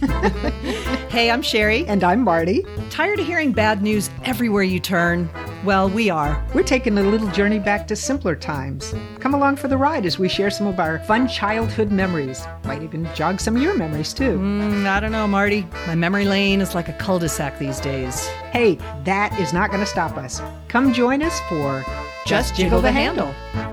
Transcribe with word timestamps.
Hey, 1.16 1.30
I'm 1.30 1.40
Sherry. 1.40 1.86
And 1.86 2.04
I'm 2.04 2.22
Marty. 2.22 2.62
Tired 2.90 3.20
of 3.20 3.26
hearing 3.26 3.52
bad 3.52 3.80
news 3.80 4.10
everywhere 4.24 4.64
you 4.64 4.78
turn? 4.78 5.30
Well, 5.64 5.88
we 5.88 6.10
are. 6.10 6.44
We're 6.52 6.62
taking 6.62 6.98
a 6.98 7.02
little 7.02 7.28
journey 7.28 7.58
back 7.58 7.86
to 7.88 7.96
simpler 7.96 8.36
times. 8.36 8.94
Come 9.20 9.32
along 9.32 9.56
for 9.56 9.68
the 9.68 9.78
ride 9.78 10.04
as 10.04 10.18
we 10.18 10.28
share 10.28 10.50
some 10.50 10.66
of 10.66 10.78
our 10.78 10.98
fun 11.04 11.26
childhood 11.26 11.90
memories. 11.90 12.46
Might 12.64 12.82
even 12.82 13.08
jog 13.14 13.40
some 13.40 13.56
of 13.56 13.62
your 13.62 13.74
memories 13.78 14.12
too. 14.12 14.36
Mm, 14.36 14.84
I 14.84 15.00
don't 15.00 15.10
know, 15.12 15.26
Marty. 15.26 15.66
My 15.86 15.94
memory 15.94 16.26
lane 16.26 16.60
is 16.60 16.74
like 16.74 16.88
a 16.88 16.92
cul 16.94 17.18
de 17.18 17.30
sac 17.30 17.58
these 17.58 17.80
days. 17.80 18.26
Hey, 18.52 18.78
that 19.04 19.38
is 19.40 19.54
not 19.54 19.70
going 19.70 19.80
to 19.80 19.86
stop 19.86 20.18
us. 20.18 20.42
Come 20.68 20.92
join 20.92 21.22
us 21.22 21.40
for 21.48 21.82
Just 22.26 22.54
jiggle 22.54 22.82
the 22.82 22.92
handle. 22.92 23.34
All 23.54 23.72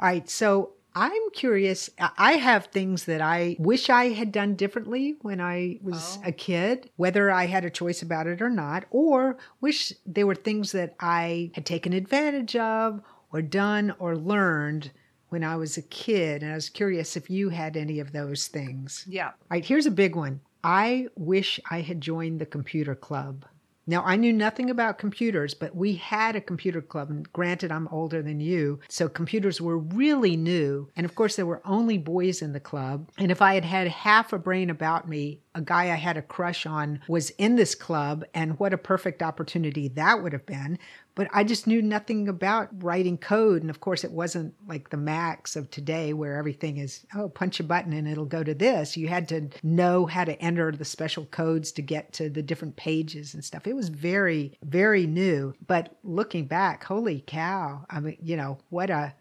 right, 0.00 0.28
so 0.28 0.72
I'm 0.94 1.30
curious. 1.32 1.88
I- 1.98 2.32
have 2.42 2.66
things 2.66 3.04
that 3.04 3.20
I 3.20 3.56
wish 3.58 3.88
I 3.88 4.08
had 4.10 4.32
done 4.32 4.54
differently 4.56 5.16
when 5.22 5.40
I 5.40 5.78
was 5.82 6.18
Oh. 6.18 6.28
a 6.28 6.32
kid, 6.32 6.90
whether 6.96 7.30
I 7.30 7.46
had 7.46 7.64
a 7.64 7.70
choice 7.70 8.02
about 8.02 8.26
it 8.26 8.42
or 8.42 8.50
not, 8.50 8.84
or 8.90 9.36
wish 9.60 9.92
there 10.04 10.26
were 10.26 10.34
things 10.34 10.72
that 10.72 10.94
I 11.00 11.50
had 11.54 11.64
taken 11.66 11.92
advantage 11.92 12.56
of 12.56 13.00
or 13.32 13.42
done 13.42 13.94
or 13.98 14.16
learned 14.16 14.90
when 15.28 15.44
I 15.44 15.56
was 15.56 15.76
a 15.78 15.82
kid. 15.82 16.42
And 16.42 16.52
I 16.52 16.54
was 16.56 16.68
curious 16.68 17.16
if 17.16 17.30
you 17.30 17.48
had 17.50 17.76
any 17.76 17.98
of 18.00 18.12
those 18.12 18.48
things. 18.48 19.06
Yeah. 19.08 19.28
All 19.28 19.34
right, 19.50 19.64
here's 19.64 19.86
a 19.86 19.90
big 19.90 20.14
one. 20.16 20.40
I 20.64 21.08
wish 21.16 21.58
I 21.70 21.80
had 21.80 22.00
joined 22.00 22.40
the 22.40 22.46
computer 22.46 22.94
club. 22.94 23.44
Now, 23.86 24.04
I 24.04 24.16
knew 24.16 24.32
nothing 24.32 24.70
about 24.70 24.98
computers, 24.98 25.54
but 25.54 25.74
we 25.74 25.94
had 25.94 26.36
a 26.36 26.40
computer 26.40 26.80
club. 26.80 27.10
And 27.10 27.30
granted, 27.32 27.72
I'm 27.72 27.88
older 27.88 28.22
than 28.22 28.40
you, 28.40 28.80
so 28.88 29.08
computers 29.08 29.60
were 29.60 29.78
really 29.78 30.36
new. 30.36 30.88
And 30.94 31.04
of 31.04 31.14
course, 31.14 31.36
there 31.36 31.46
were 31.46 31.62
only 31.64 31.98
boys 31.98 32.42
in 32.42 32.52
the 32.52 32.60
club. 32.60 33.10
And 33.18 33.30
if 33.30 33.42
I 33.42 33.54
had 33.54 33.64
had 33.64 33.88
half 33.88 34.32
a 34.32 34.38
brain 34.38 34.70
about 34.70 35.08
me, 35.08 35.40
a 35.54 35.60
guy 35.60 35.84
I 35.84 35.96
had 35.96 36.16
a 36.16 36.22
crush 36.22 36.64
on 36.64 37.00
was 37.08 37.30
in 37.30 37.56
this 37.56 37.74
club, 37.74 38.24
and 38.32 38.58
what 38.58 38.72
a 38.72 38.78
perfect 38.78 39.22
opportunity 39.22 39.88
that 39.88 40.22
would 40.22 40.32
have 40.32 40.46
been. 40.46 40.78
But 41.14 41.28
I 41.32 41.44
just 41.44 41.66
knew 41.66 41.82
nothing 41.82 42.26
about 42.26 42.70
writing 42.82 43.18
code. 43.18 43.60
And 43.60 43.70
of 43.70 43.80
course, 43.80 44.02
it 44.02 44.12
wasn't 44.12 44.54
like 44.66 44.88
the 44.88 44.96
Macs 44.96 45.56
of 45.56 45.70
today 45.70 46.14
where 46.14 46.36
everything 46.36 46.78
is, 46.78 47.06
oh, 47.14 47.28
punch 47.28 47.60
a 47.60 47.64
button 47.64 47.92
and 47.92 48.08
it'll 48.08 48.24
go 48.24 48.42
to 48.42 48.54
this. 48.54 48.96
You 48.96 49.08
had 49.08 49.28
to 49.28 49.48
know 49.62 50.06
how 50.06 50.24
to 50.24 50.40
enter 50.40 50.72
the 50.72 50.86
special 50.86 51.26
codes 51.26 51.70
to 51.72 51.82
get 51.82 52.12
to 52.14 52.30
the 52.30 52.42
different 52.42 52.76
pages 52.76 53.34
and 53.34 53.44
stuff. 53.44 53.66
It 53.66 53.76
was 53.76 53.90
very, 53.90 54.56
very 54.64 55.06
new. 55.06 55.52
But 55.66 55.96
looking 56.02 56.46
back, 56.46 56.84
holy 56.84 57.22
cow. 57.26 57.84
I 57.90 58.00
mean, 58.00 58.16
you 58.22 58.36
know, 58.36 58.58
what 58.70 58.88
a, 58.88 59.14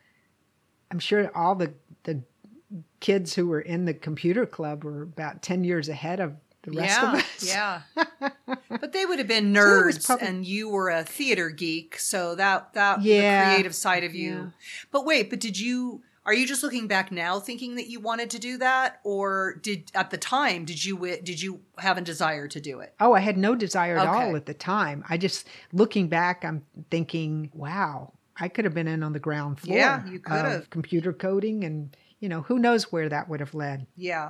I'm 0.92 1.00
sure 1.00 1.30
all 1.36 1.56
the, 1.56 1.74
the 2.04 2.24
kids 3.02 3.34
who 3.36 3.48
were 3.48 3.62
in 3.62 3.84
the 3.84 3.94
computer 3.94 4.46
club 4.46 4.86
were 4.86 5.02
about 5.02 5.42
10 5.42 5.66
years 5.66 5.90
ahead 5.90 6.22
of 6.22 6.36
the 6.64 6.72
rest 6.72 7.02
of 7.02 7.14
yeah, 7.14 7.82
us. 7.98 8.14
yeah. 8.18 8.28
But 8.70 8.94
they 8.94 9.06
would 9.06 9.20
have 9.20 9.28
been 9.28 9.54
So 9.54 9.62
nerds, 9.62 10.06
probably- 10.06 10.28
and 10.28 10.46
you 10.46 10.70
were 10.70 10.90
a 10.90 11.04
theater 11.04 11.50
geek, 11.50 11.98
so 12.00 12.36
that 12.36 12.74
that 12.74 13.02
Yeah, 13.02 13.46
the 13.50 13.54
creative 13.54 13.76
side 13.76 14.04
of 14.04 14.14
you. 14.16 14.32
yeah. 14.32 14.46
But 14.92 15.06
wait, 15.06 15.30
but 15.30 15.40
did 15.40 15.60
you? 15.60 16.04
Are 16.24 16.36
you 16.36 16.46
just 16.46 16.62
looking 16.62 16.86
back 16.88 17.12
now, 17.12 17.40
thinking 17.40 17.76
that 17.78 17.88
you 17.90 18.00
wanted 18.00 18.30
to 18.30 18.40
do 18.40 18.60
that, 18.60 19.00
or 19.04 19.56
did 19.64 19.92
at 19.96 20.12
the 20.12 20.20
time 20.20 20.66
did 20.66 20.86
you 20.86 20.96
did 21.24 21.42
you 21.42 21.62
have 21.80 21.98
a 21.98 22.02
desire 22.02 22.48
to 22.48 22.60
do 22.62 22.80
it? 22.80 22.94
Oh, 23.00 23.14
I 23.14 23.20
had 23.22 23.38
no 23.40 23.56
desire 23.56 23.98
at 23.98 24.08
all 24.08 24.36
at 24.36 24.46
the 24.46 24.54
time. 24.54 25.04
I 25.10 25.18
just 25.18 25.48
looking 25.74 26.10
back, 26.10 26.46
I'm 26.46 26.64
thinking, 26.92 27.50
wow, 27.54 28.14
I 28.38 28.50
could 28.50 28.66
have 28.66 28.74
been 28.76 28.88
in 28.88 29.02
on 29.02 29.14
the 29.14 29.20
ground 29.20 29.60
floor. 29.60 29.76
Yeah, 29.76 30.06
you 30.08 30.20
could 30.20 30.46
of 30.46 30.52
have. 30.52 30.70
computer 30.70 31.12
coding, 31.12 31.64
and 31.64 31.98
you 32.20 32.30
know, 32.30 32.42
who 32.44 32.60
knows 32.60 32.92
where 32.92 33.10
that 33.10 33.28
would 33.28 33.40
have 33.40 33.56
led? 33.56 33.88
Yeah, 33.98 34.30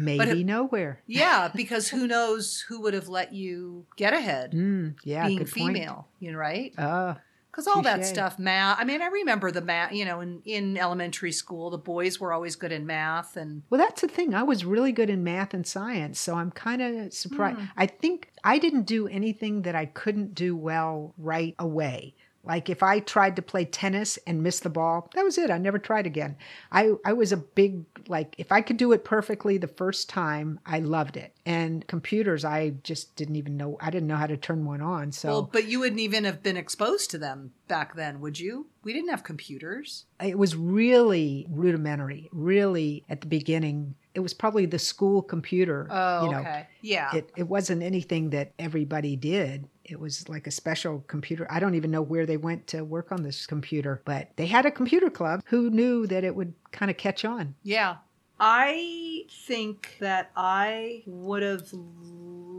Maybe 0.00 0.40
it- 0.40 0.46
nowhere. 0.46 1.02
yeah. 1.06 1.50
Because 1.54 1.88
who 1.88 2.06
knows 2.06 2.64
who 2.68 2.80
would 2.82 2.94
have 2.94 3.08
let 3.08 3.32
you 3.32 3.86
get 3.96 4.12
ahead 4.14 4.52
Mm, 4.52 4.96
yeah, 5.04 5.26
being 5.26 5.38
good 5.38 5.50
point. 5.52 5.76
female, 5.76 6.08
you 6.18 6.32
know, 6.32 6.38
right? 6.38 6.72
Uh, 6.78 7.14
Because 7.50 7.66
all 7.66 7.82
that 7.82 8.04
stuff, 8.06 8.38
math. 8.38 8.78
I 8.80 8.84
mean, 8.84 9.02
I 9.02 9.08
remember 9.08 9.50
the 9.50 9.60
math. 9.60 9.92
You 9.92 10.04
know, 10.04 10.20
in 10.20 10.40
in 10.44 10.76
elementary 10.78 11.32
school, 11.32 11.68
the 11.70 11.78
boys 11.78 12.20
were 12.20 12.32
always 12.32 12.54
good 12.56 12.70
in 12.72 12.86
math, 12.86 13.36
and 13.36 13.62
well, 13.70 13.78
that's 13.80 14.00
the 14.02 14.08
thing. 14.08 14.34
I 14.34 14.44
was 14.44 14.64
really 14.64 14.92
good 14.92 15.10
in 15.10 15.24
math 15.24 15.52
and 15.52 15.66
science, 15.66 16.20
so 16.20 16.36
I'm 16.36 16.52
kind 16.52 16.80
of 16.80 17.12
surprised. 17.12 17.58
Hmm. 17.58 17.64
I 17.76 17.86
think 17.86 18.30
I 18.44 18.58
didn't 18.58 18.86
do 18.86 19.08
anything 19.08 19.62
that 19.62 19.74
I 19.74 19.86
couldn't 19.86 20.32
do 20.34 20.56
well 20.56 21.12
right 21.18 21.54
away. 21.58 22.14
Like 22.42 22.70
if 22.70 22.82
I 22.82 23.00
tried 23.00 23.36
to 23.36 23.42
play 23.42 23.64
tennis 23.64 24.18
and 24.26 24.42
missed 24.42 24.62
the 24.62 24.70
ball, 24.70 25.10
that 25.14 25.24
was 25.24 25.36
it. 25.36 25.50
I 25.50 25.58
never 25.58 25.78
tried 25.78 26.06
again. 26.06 26.36
I, 26.72 26.92
I 27.04 27.12
was 27.12 27.32
a 27.32 27.36
big, 27.36 27.84
like, 28.08 28.34
if 28.38 28.50
I 28.50 28.62
could 28.62 28.76
do 28.76 28.92
it 28.92 29.04
perfectly 29.04 29.58
the 29.58 29.68
first 29.68 30.08
time, 30.08 30.58
I 30.64 30.78
loved 30.78 31.16
it. 31.16 31.34
And 31.44 31.86
computers, 31.86 32.44
I 32.44 32.70
just 32.82 33.14
didn't 33.16 33.36
even 33.36 33.56
know, 33.56 33.76
I 33.80 33.90
didn't 33.90 34.08
know 34.08 34.16
how 34.16 34.26
to 34.26 34.36
turn 34.36 34.64
one 34.64 34.80
on. 34.80 35.12
So 35.12 35.28
Well, 35.28 35.42
but 35.52 35.66
you 35.66 35.80
wouldn't 35.80 36.00
even 36.00 36.24
have 36.24 36.42
been 36.42 36.56
exposed 36.56 37.10
to 37.10 37.18
them 37.18 37.52
back 37.68 37.94
then, 37.94 38.20
would 38.20 38.40
you? 38.40 38.66
We 38.82 38.92
didn't 38.94 39.10
have 39.10 39.22
computers. 39.22 40.06
it 40.22 40.38
was 40.38 40.56
really 40.56 41.46
rudimentary, 41.50 42.28
really 42.32 43.04
at 43.08 43.20
the 43.20 43.26
beginning. 43.26 43.94
It 44.20 44.22
was 44.22 44.34
probably 44.34 44.66
the 44.66 44.78
school 44.78 45.22
computer. 45.22 45.86
Oh, 45.90 46.24
you 46.24 46.30
know, 46.30 46.38
okay. 46.40 46.66
Yeah. 46.82 47.14
It, 47.14 47.30
it 47.36 47.48
wasn't 47.48 47.82
anything 47.82 48.30
that 48.30 48.52
everybody 48.58 49.16
did. 49.16 49.66
It 49.84 49.98
was 49.98 50.28
like 50.28 50.46
a 50.46 50.50
special 50.50 51.02
computer. 51.08 51.46
I 51.50 51.58
don't 51.58 51.74
even 51.74 51.90
know 51.90 52.02
where 52.02 52.26
they 52.26 52.36
went 52.36 52.66
to 52.68 52.84
work 52.84 53.10
on 53.10 53.22
this 53.22 53.46
computer, 53.46 54.02
but 54.04 54.28
they 54.36 54.46
had 54.46 54.66
a 54.66 54.70
computer 54.70 55.10
club 55.10 55.42
who 55.46 55.70
knew 55.70 56.06
that 56.06 56.22
it 56.22 56.36
would 56.36 56.52
kind 56.70 56.90
of 56.90 56.96
catch 56.96 57.24
on. 57.24 57.54
yeah. 57.62 57.96
I 58.42 59.24
think 59.46 59.96
that 60.00 60.30
I 60.34 61.02
would 61.04 61.42
have 61.42 61.68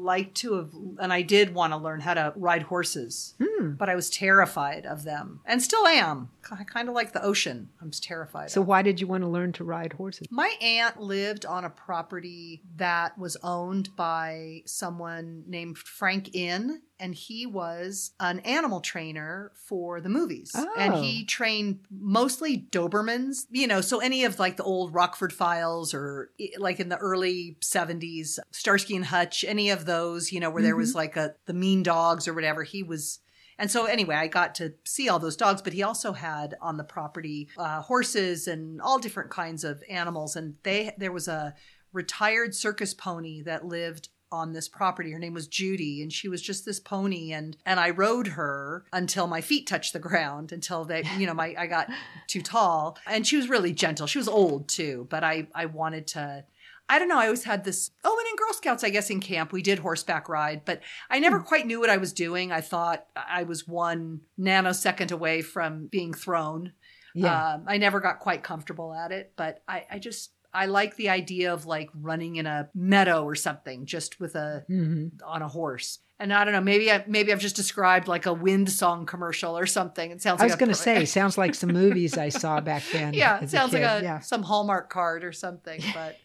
liked 0.01 0.35
to 0.37 0.53
have, 0.55 0.71
and 0.99 1.13
I 1.13 1.21
did 1.21 1.53
want 1.53 1.73
to 1.73 1.77
learn 1.77 1.99
how 2.01 2.13
to 2.15 2.33
ride 2.35 2.63
horses, 2.63 3.35
Hmm. 3.41 3.71
but 3.73 3.89
I 3.89 3.95
was 3.95 4.09
terrified 4.09 4.85
of 4.85 5.03
them 5.03 5.41
and 5.45 5.61
still 5.61 5.85
am. 5.87 6.29
I 6.51 6.63
kind 6.63 6.89
of 6.89 6.95
like 6.95 7.13
the 7.13 7.23
ocean. 7.23 7.69
I'm 7.81 7.91
just 7.91 8.03
terrified. 8.03 8.49
So 8.51 8.61
of. 8.61 8.67
why 8.67 8.81
did 8.81 8.99
you 8.99 9.07
want 9.07 9.23
to 9.23 9.29
learn 9.29 9.51
to 9.53 9.63
ride 9.63 9.93
horses? 9.93 10.27
My 10.31 10.53
aunt 10.61 10.99
lived 10.99 11.45
on 11.45 11.63
a 11.65 11.69
property 11.69 12.63
that 12.77 13.17
was 13.17 13.37
owned 13.43 13.95
by 13.95 14.63
someone 14.65 15.43
named 15.47 15.77
Frank 15.77 16.33
Inn, 16.35 16.81
and 17.01 17.13
he 17.15 17.45
was 17.45 18.11
an 18.19 18.39
animal 18.41 18.79
trainer 18.79 19.51
for 19.55 19.99
the 19.99 20.07
movies. 20.07 20.51
And 20.77 20.93
Oh. 20.93 21.01
he 21.01 21.25
trained 21.25 21.79
mostly 21.89 22.67
Dobermans, 22.71 23.47
you 23.51 23.67
know, 23.67 23.81
so 23.81 23.99
any 23.99 24.23
of 24.23 24.39
like 24.39 24.55
the 24.55 24.63
old 24.63 24.93
Rockford 24.93 25.33
Files 25.33 25.93
or 25.93 26.29
like 26.57 26.79
in 26.79 26.89
the 26.89 26.97
early 26.97 27.57
70s, 27.61 28.39
Starsky 28.51 28.95
and 28.95 29.05
Hutch, 29.05 29.43
any 29.43 29.69
of 29.71 29.85
those, 29.85 30.31
you 30.31 30.39
know, 30.39 30.49
where 30.49 30.63
there 30.63 30.75
was 30.77 30.95
like 30.95 31.17
a 31.17 31.35
the 31.47 31.53
mean 31.53 31.83
dogs 31.83 32.27
or 32.27 32.33
whatever, 32.33 32.63
he 32.63 32.83
was 32.83 33.19
and 33.57 33.69
so 33.69 33.85
anyway, 33.85 34.15
I 34.15 34.25
got 34.27 34.55
to 34.55 34.73
see 34.85 35.07
all 35.07 35.19
those 35.19 35.35
dogs, 35.35 35.61
but 35.61 35.73
he 35.73 35.83
also 35.83 36.13
had 36.13 36.55
on 36.61 36.77
the 36.77 36.83
property 36.83 37.47
uh, 37.59 37.81
horses 37.81 38.47
and 38.47 38.81
all 38.81 38.97
different 38.97 39.29
kinds 39.29 39.63
of 39.63 39.83
animals. 39.87 40.35
And 40.35 40.55
they 40.63 40.93
there 40.97 41.11
was 41.11 41.27
a 41.27 41.53
retired 41.93 42.55
circus 42.55 42.93
pony 42.93 43.41
that 43.43 43.65
lived 43.65 44.09
on 44.31 44.53
this 44.53 44.67
property. 44.67 45.11
Her 45.11 45.19
name 45.19 45.33
was 45.33 45.47
Judy, 45.47 46.01
and 46.01 46.11
she 46.11 46.27
was 46.27 46.41
just 46.41 46.65
this 46.65 46.79
pony. 46.79 47.31
And 47.31 47.57
and 47.65 47.79
I 47.79 47.89
rode 47.89 48.27
her 48.27 48.85
until 48.93 49.27
my 49.27 49.41
feet 49.41 49.67
touched 49.67 49.93
the 49.93 49.99
ground, 49.99 50.51
until 50.51 50.85
they, 50.85 51.03
you 51.17 51.25
know, 51.25 51.33
my 51.33 51.55
I 51.57 51.67
got 51.67 51.89
too 52.27 52.41
tall. 52.41 52.97
And 53.05 53.25
she 53.25 53.37
was 53.37 53.49
really 53.49 53.73
gentle. 53.73 54.07
She 54.07 54.17
was 54.17 54.27
old 54.27 54.67
too, 54.67 55.07
but 55.09 55.23
I 55.23 55.47
I 55.53 55.65
wanted 55.65 56.07
to. 56.07 56.45
I 56.89 56.99
don't 56.99 57.07
know. 57.07 57.19
I 57.19 57.25
always 57.25 57.45
had 57.45 57.63
this. 57.63 57.91
Oh, 58.03 58.17
and 58.19 58.29
in 58.29 58.35
Girl 58.35 58.53
Scouts, 58.53 58.83
I 58.83 58.89
guess 58.89 59.09
in 59.09 59.21
camp 59.21 59.53
we 59.53 59.61
did 59.61 59.79
horseback 59.79 60.27
ride, 60.27 60.63
but 60.65 60.81
I 61.09 61.19
never 61.19 61.39
quite 61.39 61.65
knew 61.65 61.79
what 61.79 61.89
I 61.89 61.95
was 61.95 62.11
doing. 62.11 62.51
I 62.51 62.59
thought 62.59 63.05
I 63.15 63.43
was 63.43 63.65
one 63.65 64.21
nanosecond 64.37 65.11
away 65.11 65.41
from 65.41 65.87
being 65.87 66.13
thrown. 66.13 66.73
Yeah. 67.13 67.53
Um, 67.53 67.63
I 67.67 67.77
never 67.77 67.99
got 67.99 68.19
quite 68.19 68.43
comfortable 68.43 68.93
at 68.93 69.11
it, 69.11 69.33
but 69.35 69.63
I, 69.67 69.85
I 69.89 69.99
just 69.99 70.31
I 70.53 70.65
like 70.65 70.95
the 70.95 71.09
idea 71.09 71.53
of 71.53 71.65
like 71.65 71.89
running 71.93 72.35
in 72.35 72.45
a 72.45 72.69
meadow 72.73 73.23
or 73.23 73.35
something, 73.35 73.85
just 73.85 74.19
with 74.19 74.35
a 74.35 74.63
hmm 74.67 75.07
on 75.25 75.41
a 75.41 75.47
horse. 75.47 75.99
And 76.19 76.31
I 76.31 76.43
don't 76.43 76.53
know, 76.53 76.61
maybe 76.61 76.91
I 76.91 77.03
maybe 77.07 77.31
I've 77.31 77.39
just 77.39 77.55
described 77.55 78.07
like 78.07 78.25
a 78.27 78.33
wind 78.33 78.69
song 78.69 79.05
commercial 79.05 79.57
or 79.57 79.65
something. 79.65 80.11
It 80.11 80.21
sounds. 80.21 80.39
Like 80.39 80.43
I 80.43 80.45
was 80.45 80.55
a- 80.55 80.57
going 80.57 80.69
to 80.69 80.75
say, 80.75 81.05
sounds 81.19 81.37
like 81.37 81.55
some 81.55 81.73
movies 81.73 82.17
I 82.17 82.29
saw 82.29 82.59
back 82.61 82.83
then. 82.91 83.13
yeah, 83.13 83.41
it 83.41 83.49
sounds 83.49 83.73
like 83.73 83.83
a 83.83 84.01
yeah. 84.03 84.19
some 84.19 84.43
Hallmark 84.43 84.89
card 84.89 85.23
or 85.23 85.31
something. 85.31 85.81
But 85.93 86.19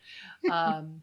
um, 0.52 1.00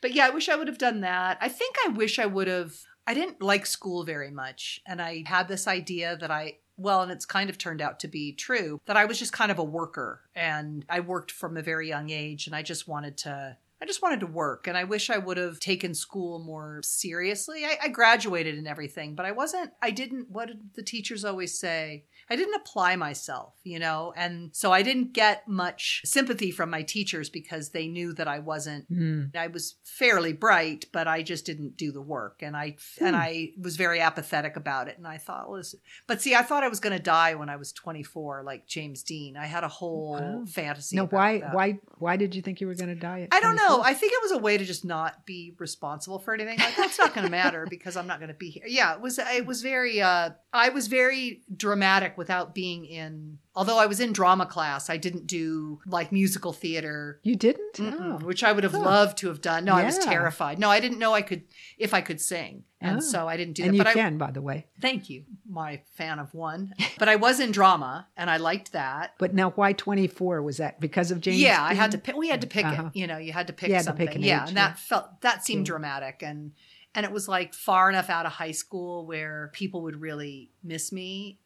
but 0.00 0.14
yeah, 0.14 0.26
I 0.26 0.30
wish 0.30 0.48
I 0.48 0.56
would 0.56 0.68
have 0.68 0.78
done 0.78 1.02
that. 1.02 1.38
I 1.40 1.48
think 1.48 1.76
I 1.84 1.88
wish 1.90 2.18
I 2.18 2.26
would 2.26 2.48
have. 2.48 2.72
I 3.06 3.14
didn't 3.14 3.42
like 3.42 3.66
school 3.66 4.04
very 4.04 4.30
much, 4.30 4.80
and 4.86 5.02
I 5.02 5.24
had 5.26 5.48
this 5.48 5.66
idea 5.66 6.16
that 6.16 6.30
I 6.30 6.58
well, 6.80 7.02
and 7.02 7.12
it's 7.12 7.26
kind 7.26 7.50
of 7.50 7.58
turned 7.58 7.82
out 7.82 8.00
to 8.00 8.08
be 8.08 8.32
true 8.32 8.80
that 8.86 8.96
I 8.96 9.04
was 9.04 9.18
just 9.18 9.32
kind 9.32 9.50
of 9.50 9.58
a 9.58 9.64
worker, 9.64 10.22
and 10.34 10.84
I 10.88 11.00
worked 11.00 11.30
from 11.30 11.56
a 11.56 11.62
very 11.62 11.88
young 11.88 12.10
age, 12.10 12.46
and 12.46 12.56
I 12.56 12.62
just 12.62 12.88
wanted 12.88 13.16
to. 13.18 13.56
I 13.82 13.86
just 13.86 14.02
wanted 14.02 14.20
to 14.20 14.26
work, 14.26 14.66
and 14.66 14.76
I 14.76 14.84
wish 14.84 15.08
I 15.10 15.18
would 15.18 15.36
have 15.38 15.58
taken 15.58 15.94
school 15.94 16.38
more 16.38 16.80
seriously. 16.84 17.64
I, 17.64 17.78
I 17.84 17.88
graduated 17.88 18.58
and 18.58 18.68
everything, 18.68 19.14
but 19.14 19.24
I 19.26 19.32
wasn't. 19.32 19.70
I 19.80 19.90
didn't. 19.90 20.30
What 20.30 20.48
did 20.48 20.60
the 20.74 20.82
teachers 20.82 21.24
always 21.24 21.58
say? 21.58 22.04
I 22.32 22.36
didn't 22.36 22.54
apply 22.54 22.94
myself, 22.94 23.54
you 23.64 23.78
know, 23.80 24.12
and 24.16 24.50
so 24.54 24.70
I 24.70 24.82
didn't 24.82 25.12
get 25.14 25.48
much 25.48 26.02
sympathy 26.04 26.52
from 26.52 26.70
my 26.70 26.82
teachers 26.82 27.28
because 27.28 27.70
they 27.70 27.88
knew 27.88 28.12
that 28.14 28.28
I 28.28 28.38
wasn't. 28.38 28.88
Mm. 28.92 29.34
I 29.34 29.48
was 29.48 29.76
fairly 29.84 30.32
bright, 30.32 30.84
but 30.92 31.08
I 31.08 31.22
just 31.22 31.44
didn't 31.44 31.76
do 31.76 31.90
the 31.90 32.02
work, 32.02 32.40
and 32.42 32.56
I 32.56 32.76
and 33.00 33.16
Hmm. 33.16 33.22
I 33.22 33.52
was 33.60 33.76
very 33.76 34.00
apathetic 34.00 34.56
about 34.56 34.88
it. 34.88 34.98
And 34.98 35.06
I 35.06 35.16
thought, 35.18 35.48
well, 35.48 35.56
this, 35.58 35.74
but 36.06 36.20
see, 36.22 36.34
I 36.36 36.42
thought 36.42 36.62
I 36.62 36.68
was 36.68 36.80
going 36.80 36.96
to 36.96 37.02
die 37.02 37.34
when 37.34 37.48
I 37.48 37.56
was 37.56 37.72
24, 37.72 38.42
like 38.44 38.66
James 38.66 39.02
Dean. 39.02 39.36
I 39.36 39.46
had 39.46 39.64
a 39.64 39.68
whole 39.68 40.12
Wow. 40.20 40.44
fantasy. 40.46 40.96
No, 40.96 41.06
why 41.06 41.40
that. 41.40 41.54
why 41.54 41.78
why 41.98 42.16
did 42.16 42.34
you 42.34 42.42
think 42.42 42.60
you 42.60 42.66
were 42.68 42.74
going 42.74 42.88
to 42.90 42.94
die? 42.94 43.22
At 43.22 43.28
I 43.34 43.40
don't 43.40 43.56
24? 43.56 43.69
Know. 43.78 43.82
I 43.82 43.94
think 43.94 44.12
it 44.12 44.18
was 44.22 44.32
a 44.32 44.38
way 44.38 44.56
to 44.58 44.64
just 44.64 44.84
not 44.84 45.24
be 45.26 45.54
responsible 45.58 46.18
for 46.18 46.34
anything. 46.34 46.58
Like 46.58 46.76
that's 46.76 46.98
not 46.98 47.14
going 47.14 47.24
to 47.26 47.30
matter 47.30 47.66
because 47.68 47.96
I'm 47.96 48.06
not 48.06 48.18
going 48.18 48.28
to 48.28 48.34
be 48.34 48.50
here. 48.50 48.64
Yeah, 48.66 48.94
it 48.94 49.00
was. 49.00 49.18
It 49.18 49.46
was 49.46 49.62
very. 49.62 50.00
uh 50.02 50.30
I 50.52 50.70
was 50.70 50.88
very 50.88 51.42
dramatic 51.56 52.18
without 52.18 52.54
being 52.54 52.84
in. 52.84 53.38
Although 53.54 53.78
I 53.78 53.86
was 53.86 54.00
in 54.00 54.12
drama 54.12 54.46
class, 54.46 54.88
I 54.90 54.96
didn't 54.96 55.26
do 55.26 55.80
like 55.86 56.12
musical 56.12 56.52
theater. 56.52 57.20
you 57.22 57.36
didn't. 57.36 57.69
Oh. 57.78 58.18
which 58.22 58.42
I 58.42 58.52
would 58.52 58.64
have 58.64 58.74
loved 58.74 59.18
to 59.18 59.28
have 59.28 59.40
done. 59.40 59.64
No, 59.64 59.74
I 59.74 59.84
was 59.84 59.98
terrified. 59.98 60.58
No, 60.58 60.68
I 60.70 60.80
didn't 60.80 60.98
know 60.98 61.12
I 61.14 61.22
could 61.22 61.44
if 61.78 61.94
I 61.94 62.00
could 62.00 62.20
sing, 62.20 62.64
and 62.80 62.96
Oh. 62.96 63.00
so 63.00 63.28
I 63.28 63.36
didn't 63.36 63.54
do 63.54 63.62
and 63.64 63.72
that. 63.72 63.76
you 63.76 63.84
But 63.84 63.86
I 63.90 63.92
can, 63.94 64.18
by 64.18 64.30
the 64.30 64.42
way. 64.42 64.66
thank 64.80 65.08
you, 65.10 65.24
my 65.48 65.82
fan 65.96 66.18
of 66.18 66.32
one. 66.34 66.72
but 66.98 67.08
I 67.08 67.16
was 67.16 67.38
in 67.40 67.52
drama, 67.52 68.08
and 68.16 68.28
I 68.30 68.38
liked 68.38 68.72
that. 68.72 69.14
But 69.18 69.34
now, 69.34 69.50
why 69.50 69.72
twenty 69.72 70.06
four? 70.08 70.42
Was 70.42 70.56
that 70.56 70.80
because 70.80 71.10
of 71.10 71.20
James? 71.20 71.38
yeah, 71.40 71.62
I 71.62 71.74
had 71.74 71.90
to 71.92 71.98
pick. 71.98 72.16
We 72.16 72.28
had 72.28 72.40
to 72.40 72.46
pick 72.46 72.64
Uh-huh. 72.64 72.90
it. 72.94 72.98
You 72.98 73.06
know, 73.06 73.18
you 73.18 73.32
had 73.32 73.46
to 73.46 73.52
pick 73.52 73.70
had 73.70 73.78
to 73.78 73.84
something. 73.84 74.06
pick 74.06 74.16
an 74.16 74.22
yeah, 74.22 74.42
age, 74.42 74.48
and 74.48 74.56
yeah. 74.56 74.68
that 74.68 74.78
felt 74.78 75.20
that 75.20 75.44
seemed 75.44 75.66
Yeah. 75.66 75.72
dramatic, 75.72 76.22
and 76.22 76.52
and 76.94 77.06
it 77.06 77.12
was 77.12 77.28
like 77.28 77.54
far 77.54 77.88
enough 77.88 78.10
out 78.10 78.26
of 78.26 78.32
high 78.32 78.50
school 78.50 79.06
where 79.06 79.50
people 79.52 79.82
would 79.82 80.00
really 80.00 80.50
miss 80.64 80.90
me, 80.90 81.38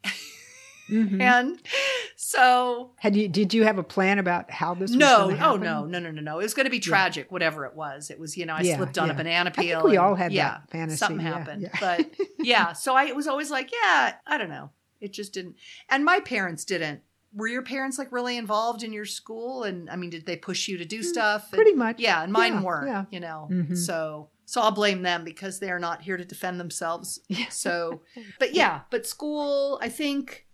Mhm. 0.89 1.21
and 1.21 1.61
so 2.17 2.91
Had 2.99 3.17
you? 3.17 3.29
Did 3.29 3.53
you 3.55 3.65
have 3.65 3.79
a 3.79 3.83
plan 3.83 4.19
about 4.19 4.51
how 4.51 4.75
this? 4.75 4.91
no, 4.91 5.31
gonna 5.31 5.47
oh 5.47 5.57
no, 5.57 5.85
no, 5.85 5.99
no, 5.99 6.11
no, 6.11 6.21
no. 6.21 6.39
It 6.39 6.43
was 6.45 6.55
going 6.55 6.65
to 6.65 6.71
be 6.71 6.81
tragic, 6.81 7.31
whatever 7.33 7.65
it 7.67 7.75
was. 7.75 8.11
It 8.11 8.19
was, 8.19 8.37
you 8.37 8.47
know, 8.47 8.55
I 8.55 8.61
Yeah, 8.63 8.77
slipped 8.77 8.99
on 8.99 9.11
a 9.11 9.13
yeah. 9.13 9.17
banana 9.17 9.53
I 9.57 9.63
peel. 9.63 9.81
think 9.81 9.91
we 9.91 9.97
and- 9.97 10.05
all 10.07 10.15
had 10.15 10.33
yeah, 10.33 10.51
that 10.51 10.71
fantasy. 10.71 10.97
Something 10.99 11.27
yeah, 11.27 11.39
happened, 11.39 11.63
yeah. 11.63 11.77
but 11.81 12.11
yeah. 12.39 12.73
So 12.73 12.95
I 12.95 13.13
was 13.13 13.27
always 13.27 13.51
like, 13.51 13.71
yeah, 13.73 14.15
I 14.27 14.39
don't 14.39 14.49
know. 14.51 14.71
It 15.01 15.13
just 15.13 15.33
didn't. 15.35 15.57
And 15.89 16.05
my 16.05 16.21
parents 16.21 16.65
didn't. 16.65 17.01
Were 17.35 17.49
your 17.49 17.63
parents 17.63 17.99
like 17.99 18.13
really 18.13 18.37
involved 18.37 18.85
in 18.85 18.93
your 18.93 19.05
school? 19.05 19.65
And 19.65 19.91
I 19.91 19.97
mean, 19.97 20.09
did 20.11 20.25
they 20.25 20.37
push 20.37 20.69
you 20.69 20.79
to 20.79 20.85
do 20.85 21.03
stuff? 21.03 21.49
Mm, 21.51 21.55
pretty 21.55 21.73
much. 21.75 21.99
Yeah, 21.99 22.23
and 22.23 22.33
mine 22.33 22.55
Yeah, 22.55 22.63
weren't. 22.63 22.87
yeah. 22.89 23.05
You 23.11 23.21
know, 23.21 23.49
Mhm. 23.51 23.77
so 23.77 24.29
so 24.47 24.61
I'll 24.61 24.71
blame 24.71 25.03
them 25.03 25.25
because 25.25 25.59
they're 25.59 25.79
not 25.81 26.03
here 26.03 26.17
to 26.17 26.25
defend 26.25 26.61
themselves. 26.61 27.19
Yeah. 27.29 27.49
So, 27.49 28.03
but 28.39 28.55
yeah, 28.55 28.83
but 28.91 29.05
school, 29.07 29.79
I 29.83 29.89
think 29.89 30.47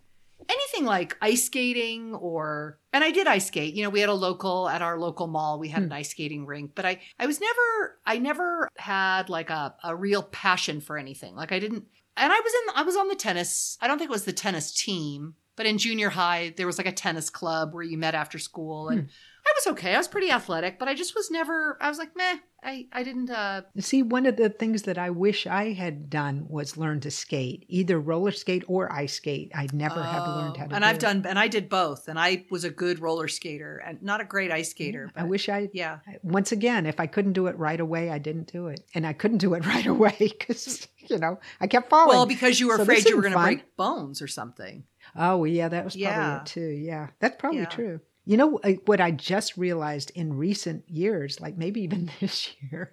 anything 0.49 0.85
like 0.85 1.17
ice 1.21 1.45
skating 1.45 2.13
or 2.15 2.79
and 2.93 3.03
I 3.03 3.11
did 3.11 3.27
ice 3.27 3.47
skate. 3.47 3.73
You 3.73 3.83
know, 3.83 3.89
we 3.89 3.99
had 3.99 4.09
a 4.09 4.13
local 4.13 4.67
at 4.67 4.81
our 4.81 4.99
local 4.99 5.27
mall, 5.27 5.59
we 5.59 5.69
had 5.69 5.83
an 5.83 5.89
hmm. 5.89 5.95
ice 5.95 6.09
skating 6.09 6.45
rink, 6.45 6.71
but 6.75 6.85
I 6.85 6.99
I 7.19 7.25
was 7.25 7.39
never 7.39 7.99
I 8.05 8.17
never 8.17 8.69
had 8.77 9.29
like 9.29 9.49
a 9.49 9.75
a 9.83 9.95
real 9.95 10.23
passion 10.23 10.81
for 10.81 10.97
anything. 10.97 11.35
Like 11.35 11.51
I 11.51 11.59
didn't 11.59 11.85
and 12.17 12.31
I 12.31 12.39
was 12.39 12.53
in 12.53 12.75
I 12.75 12.83
was 12.83 12.95
on 12.95 13.07
the 13.07 13.15
tennis. 13.15 13.77
I 13.81 13.87
don't 13.87 13.97
think 13.97 14.09
it 14.09 14.13
was 14.13 14.25
the 14.25 14.33
tennis 14.33 14.73
team, 14.73 15.35
but 15.55 15.65
in 15.65 15.77
junior 15.77 16.09
high 16.09 16.53
there 16.55 16.67
was 16.67 16.77
like 16.77 16.87
a 16.87 16.91
tennis 16.91 17.29
club 17.29 17.73
where 17.73 17.83
you 17.83 17.97
met 17.97 18.15
after 18.15 18.39
school 18.39 18.89
and 18.89 19.01
hmm. 19.01 19.07
I 19.51 19.53
was 19.65 19.67
okay. 19.73 19.93
I 19.93 19.97
was 19.97 20.07
pretty 20.07 20.31
athletic, 20.31 20.79
but 20.79 20.87
I 20.87 20.93
just 20.95 21.13
was 21.13 21.29
never 21.29 21.77
I 21.81 21.89
was 21.89 21.97
like, 21.97 22.15
"Meh, 22.15 22.37
I 22.63 22.87
I 22.93 23.03
didn't 23.03 23.29
uh 23.29 23.63
See, 23.79 24.01
one 24.01 24.25
of 24.25 24.37
the 24.37 24.49
things 24.49 24.83
that 24.83 24.97
I 24.97 25.09
wish 25.09 25.45
I 25.45 25.73
had 25.73 26.09
done 26.09 26.45
was 26.47 26.77
learn 26.77 27.01
to 27.01 27.11
skate, 27.11 27.65
either 27.67 27.99
roller 27.99 28.31
skate 28.31 28.63
or 28.67 28.91
ice 28.91 29.13
skate. 29.15 29.51
I 29.53 29.67
never 29.73 30.01
have 30.03 30.25
learned 30.27 30.55
how 30.57 30.67
to. 30.67 30.73
Oh, 30.73 30.75
And 30.75 30.83
do 30.83 30.87
I've 30.89 30.95
it. 30.95 31.01
done, 31.01 31.25
and 31.27 31.37
I 31.37 31.47
did 31.49 31.67
both, 31.69 32.07
and 32.07 32.17
I 32.17 32.45
was 32.49 32.63
a 32.63 32.69
good 32.69 32.99
roller 32.99 33.27
skater 33.27 33.77
and 33.85 34.01
not 34.01 34.21
a 34.21 34.25
great 34.25 34.51
ice 34.51 34.69
skater. 34.69 35.11
I 35.15 35.21
but 35.21 35.29
wish 35.29 35.49
I. 35.49 35.69
yeah, 35.73 35.99
Once 36.23 36.51
again, 36.53 36.85
if 36.85 36.99
I 36.99 37.07
couldn't 37.07 37.33
do 37.33 37.47
it 37.47 37.57
right 37.57 37.79
away, 37.79 38.09
I 38.09 38.19
didn't 38.19 38.51
do 38.51 38.67
it, 38.67 38.79
and 38.95 39.05
I 39.05 39.13
couldn't 39.13 39.39
do 39.39 39.53
it 39.55 39.65
right 39.73 39.85
away 39.85 40.15
because 40.19 40.87
you 41.09 41.17
know 41.17 41.39
I 41.59 41.67
kept 41.67 41.89
falling. 41.89 42.09
well, 42.15 42.25
because 42.25 42.59
you 42.59 42.67
were 42.69 42.77
So 42.77 42.83
afraid 42.83 43.05
you 43.05 43.15
were 43.17 43.21
going 43.21 43.33
to 43.33 43.39
break 43.39 43.75
bones 43.75 44.21
or 44.21 44.27
something. 44.27 44.85
Oh, 45.15 45.43
yeah, 45.43 45.67
that 45.67 45.83
was 45.83 45.95
probably 45.95 46.03
Yeah. 46.09 46.39
it 46.41 46.45
too. 46.45 46.69
Yeah, 46.69 47.07
that's 47.19 47.35
probably 47.37 47.59
Yeah. 47.61 47.65
true. 47.65 47.99
You 48.25 48.37
know 48.37 48.59
what 48.85 49.01
I 49.01 49.11
just 49.11 49.57
realized 49.57 50.11
in 50.15 50.37
recent 50.37 50.89
years, 50.89 51.39
like 51.41 51.57
maybe 51.57 51.81
even 51.81 52.11
this 52.19 52.53
year, 52.61 52.91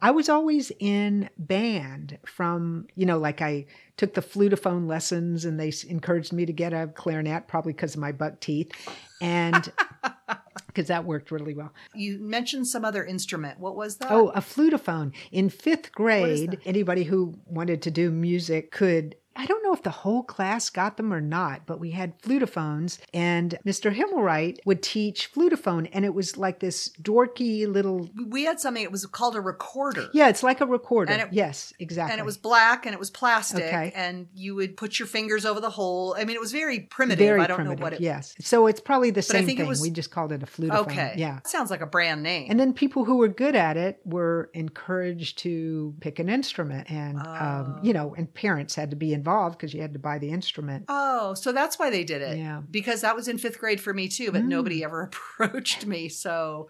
I 0.00 0.10
was 0.10 0.28
always 0.28 0.72
in 0.80 1.30
band 1.38 2.18
from, 2.26 2.86
you 2.96 3.06
know, 3.06 3.18
like 3.18 3.40
I 3.40 3.66
took 3.96 4.14
the 4.14 4.20
flutophone 4.20 4.88
lessons 4.88 5.44
and 5.44 5.60
they 5.60 5.72
encouraged 5.88 6.32
me 6.32 6.44
to 6.44 6.52
get 6.52 6.72
a 6.72 6.88
clarinet, 6.88 7.46
probably 7.46 7.72
because 7.72 7.94
of 7.94 8.00
my 8.00 8.10
buck 8.10 8.40
teeth. 8.40 8.72
And 9.20 9.72
because 10.66 10.88
that 10.88 11.04
worked 11.04 11.30
really 11.30 11.54
well. 11.54 11.72
You 11.94 12.18
mentioned 12.18 12.66
some 12.66 12.84
other 12.84 13.04
instrument. 13.04 13.60
What 13.60 13.76
was 13.76 13.98
that? 13.98 14.10
Oh, 14.10 14.28
a 14.30 14.40
flutophone. 14.40 15.12
In 15.30 15.50
fifth 15.50 15.92
grade, 15.92 16.58
anybody 16.64 17.04
who 17.04 17.34
wanted 17.46 17.82
to 17.82 17.90
do 17.90 18.10
music 18.10 18.70
could. 18.72 19.16
I 19.42 19.46
don't 19.46 19.62
know 19.64 19.72
if 19.74 19.82
the 19.82 19.90
whole 19.90 20.22
class 20.22 20.70
got 20.70 20.96
them 20.96 21.12
or 21.12 21.20
not, 21.20 21.66
but 21.66 21.80
we 21.80 21.90
had 21.90 22.16
flutophones, 22.22 22.98
and 23.12 23.58
Mr. 23.66 23.92
Himmelwright 23.92 24.58
would 24.64 24.82
teach 24.82 25.32
flutophone, 25.34 25.88
and 25.92 26.04
it 26.04 26.14
was 26.14 26.36
like 26.36 26.60
this 26.60 26.90
dorky 27.02 27.66
little. 27.66 28.08
we 28.28 28.44
had 28.44 28.60
something. 28.60 28.82
It 28.82 28.92
was 28.92 29.04
called 29.06 29.34
a 29.34 29.40
recorder. 29.40 30.08
Yeah, 30.12 30.28
it's 30.28 30.44
like 30.44 30.60
a 30.60 30.66
recorder. 30.66 31.12
It- 31.12 31.28
yes, 31.32 31.72
exactly. 31.80 32.12
And 32.12 32.20
it 32.20 32.24
was 32.24 32.36
black 32.38 32.86
and 32.86 32.92
it 32.94 32.98
was 33.00 33.10
plastic, 33.10 33.64
Okay. 33.64 33.90
and 33.96 34.28
you 34.32 34.54
would 34.54 34.76
put 34.76 35.00
your 35.00 35.08
fingers 35.08 35.44
over 35.44 35.58
the 35.60 35.70
hole. 35.70 36.14
I 36.16 36.24
mean, 36.24 36.36
it 36.36 36.40
was 36.40 36.52
very 36.52 36.78
primitive. 36.78 37.18
very 37.18 37.40
I 37.40 37.48
don't 37.48 37.56
primitive. 37.56 37.80
know 37.80 37.82
what 37.84 37.92
it. 37.94 37.96
Was. 37.96 38.04
Yes, 38.04 38.34
so 38.40 38.68
it's 38.68 38.80
probably 38.80 39.10
the 39.10 39.22
same 39.22 39.44
thing. 39.46 39.66
was- 39.66 39.80
we 39.82 39.90
just 39.90 40.12
called 40.12 40.30
it 40.30 40.42
a 40.44 40.46
flutophone. 40.46 40.82
Okay. 40.82 41.14
Yeah. 41.16 41.40
Sounds 41.44 41.70
like 41.70 41.80
a 41.80 41.86
brand 41.86 42.22
name. 42.22 42.46
And 42.48 42.60
then 42.60 42.72
people 42.72 43.04
who 43.04 43.16
were 43.16 43.28
good 43.28 43.56
at 43.56 43.76
it 43.76 43.98
were 44.04 44.50
encouraged 44.54 45.38
to 45.38 45.94
pick 46.00 46.18
an 46.20 46.28
instrument, 46.28 46.90
and 46.90 47.18
um, 47.26 47.80
you 47.82 47.92
know, 47.92 48.14
and 48.16 48.32
parents 48.32 48.74
had 48.76 48.90
to 48.90 48.96
be 48.96 49.12
involved 49.12 49.31
because 49.50 49.72
you 49.74 49.80
had 49.80 49.92
to 49.92 49.98
buy 49.98 50.18
the 50.18 50.30
instrument. 50.30 50.84
Oh, 50.88 51.34
so 51.34 51.52
that's 51.52 51.78
why 51.78 51.90
they 51.90 52.04
did 52.04 52.22
it. 52.22 52.38
Yeah. 52.38 52.62
Because 52.70 53.00
that 53.02 53.16
was 53.16 53.28
in 53.28 53.38
fifth 53.38 53.58
grade 53.58 53.80
for 53.80 53.92
me 53.94 54.08
too, 54.08 54.30
but 54.32 54.42
Mm. 54.42 54.48
nobody 54.48 54.84
ever 54.84 55.02
approached 55.38 55.86
me. 55.86 56.08
So 56.08 56.68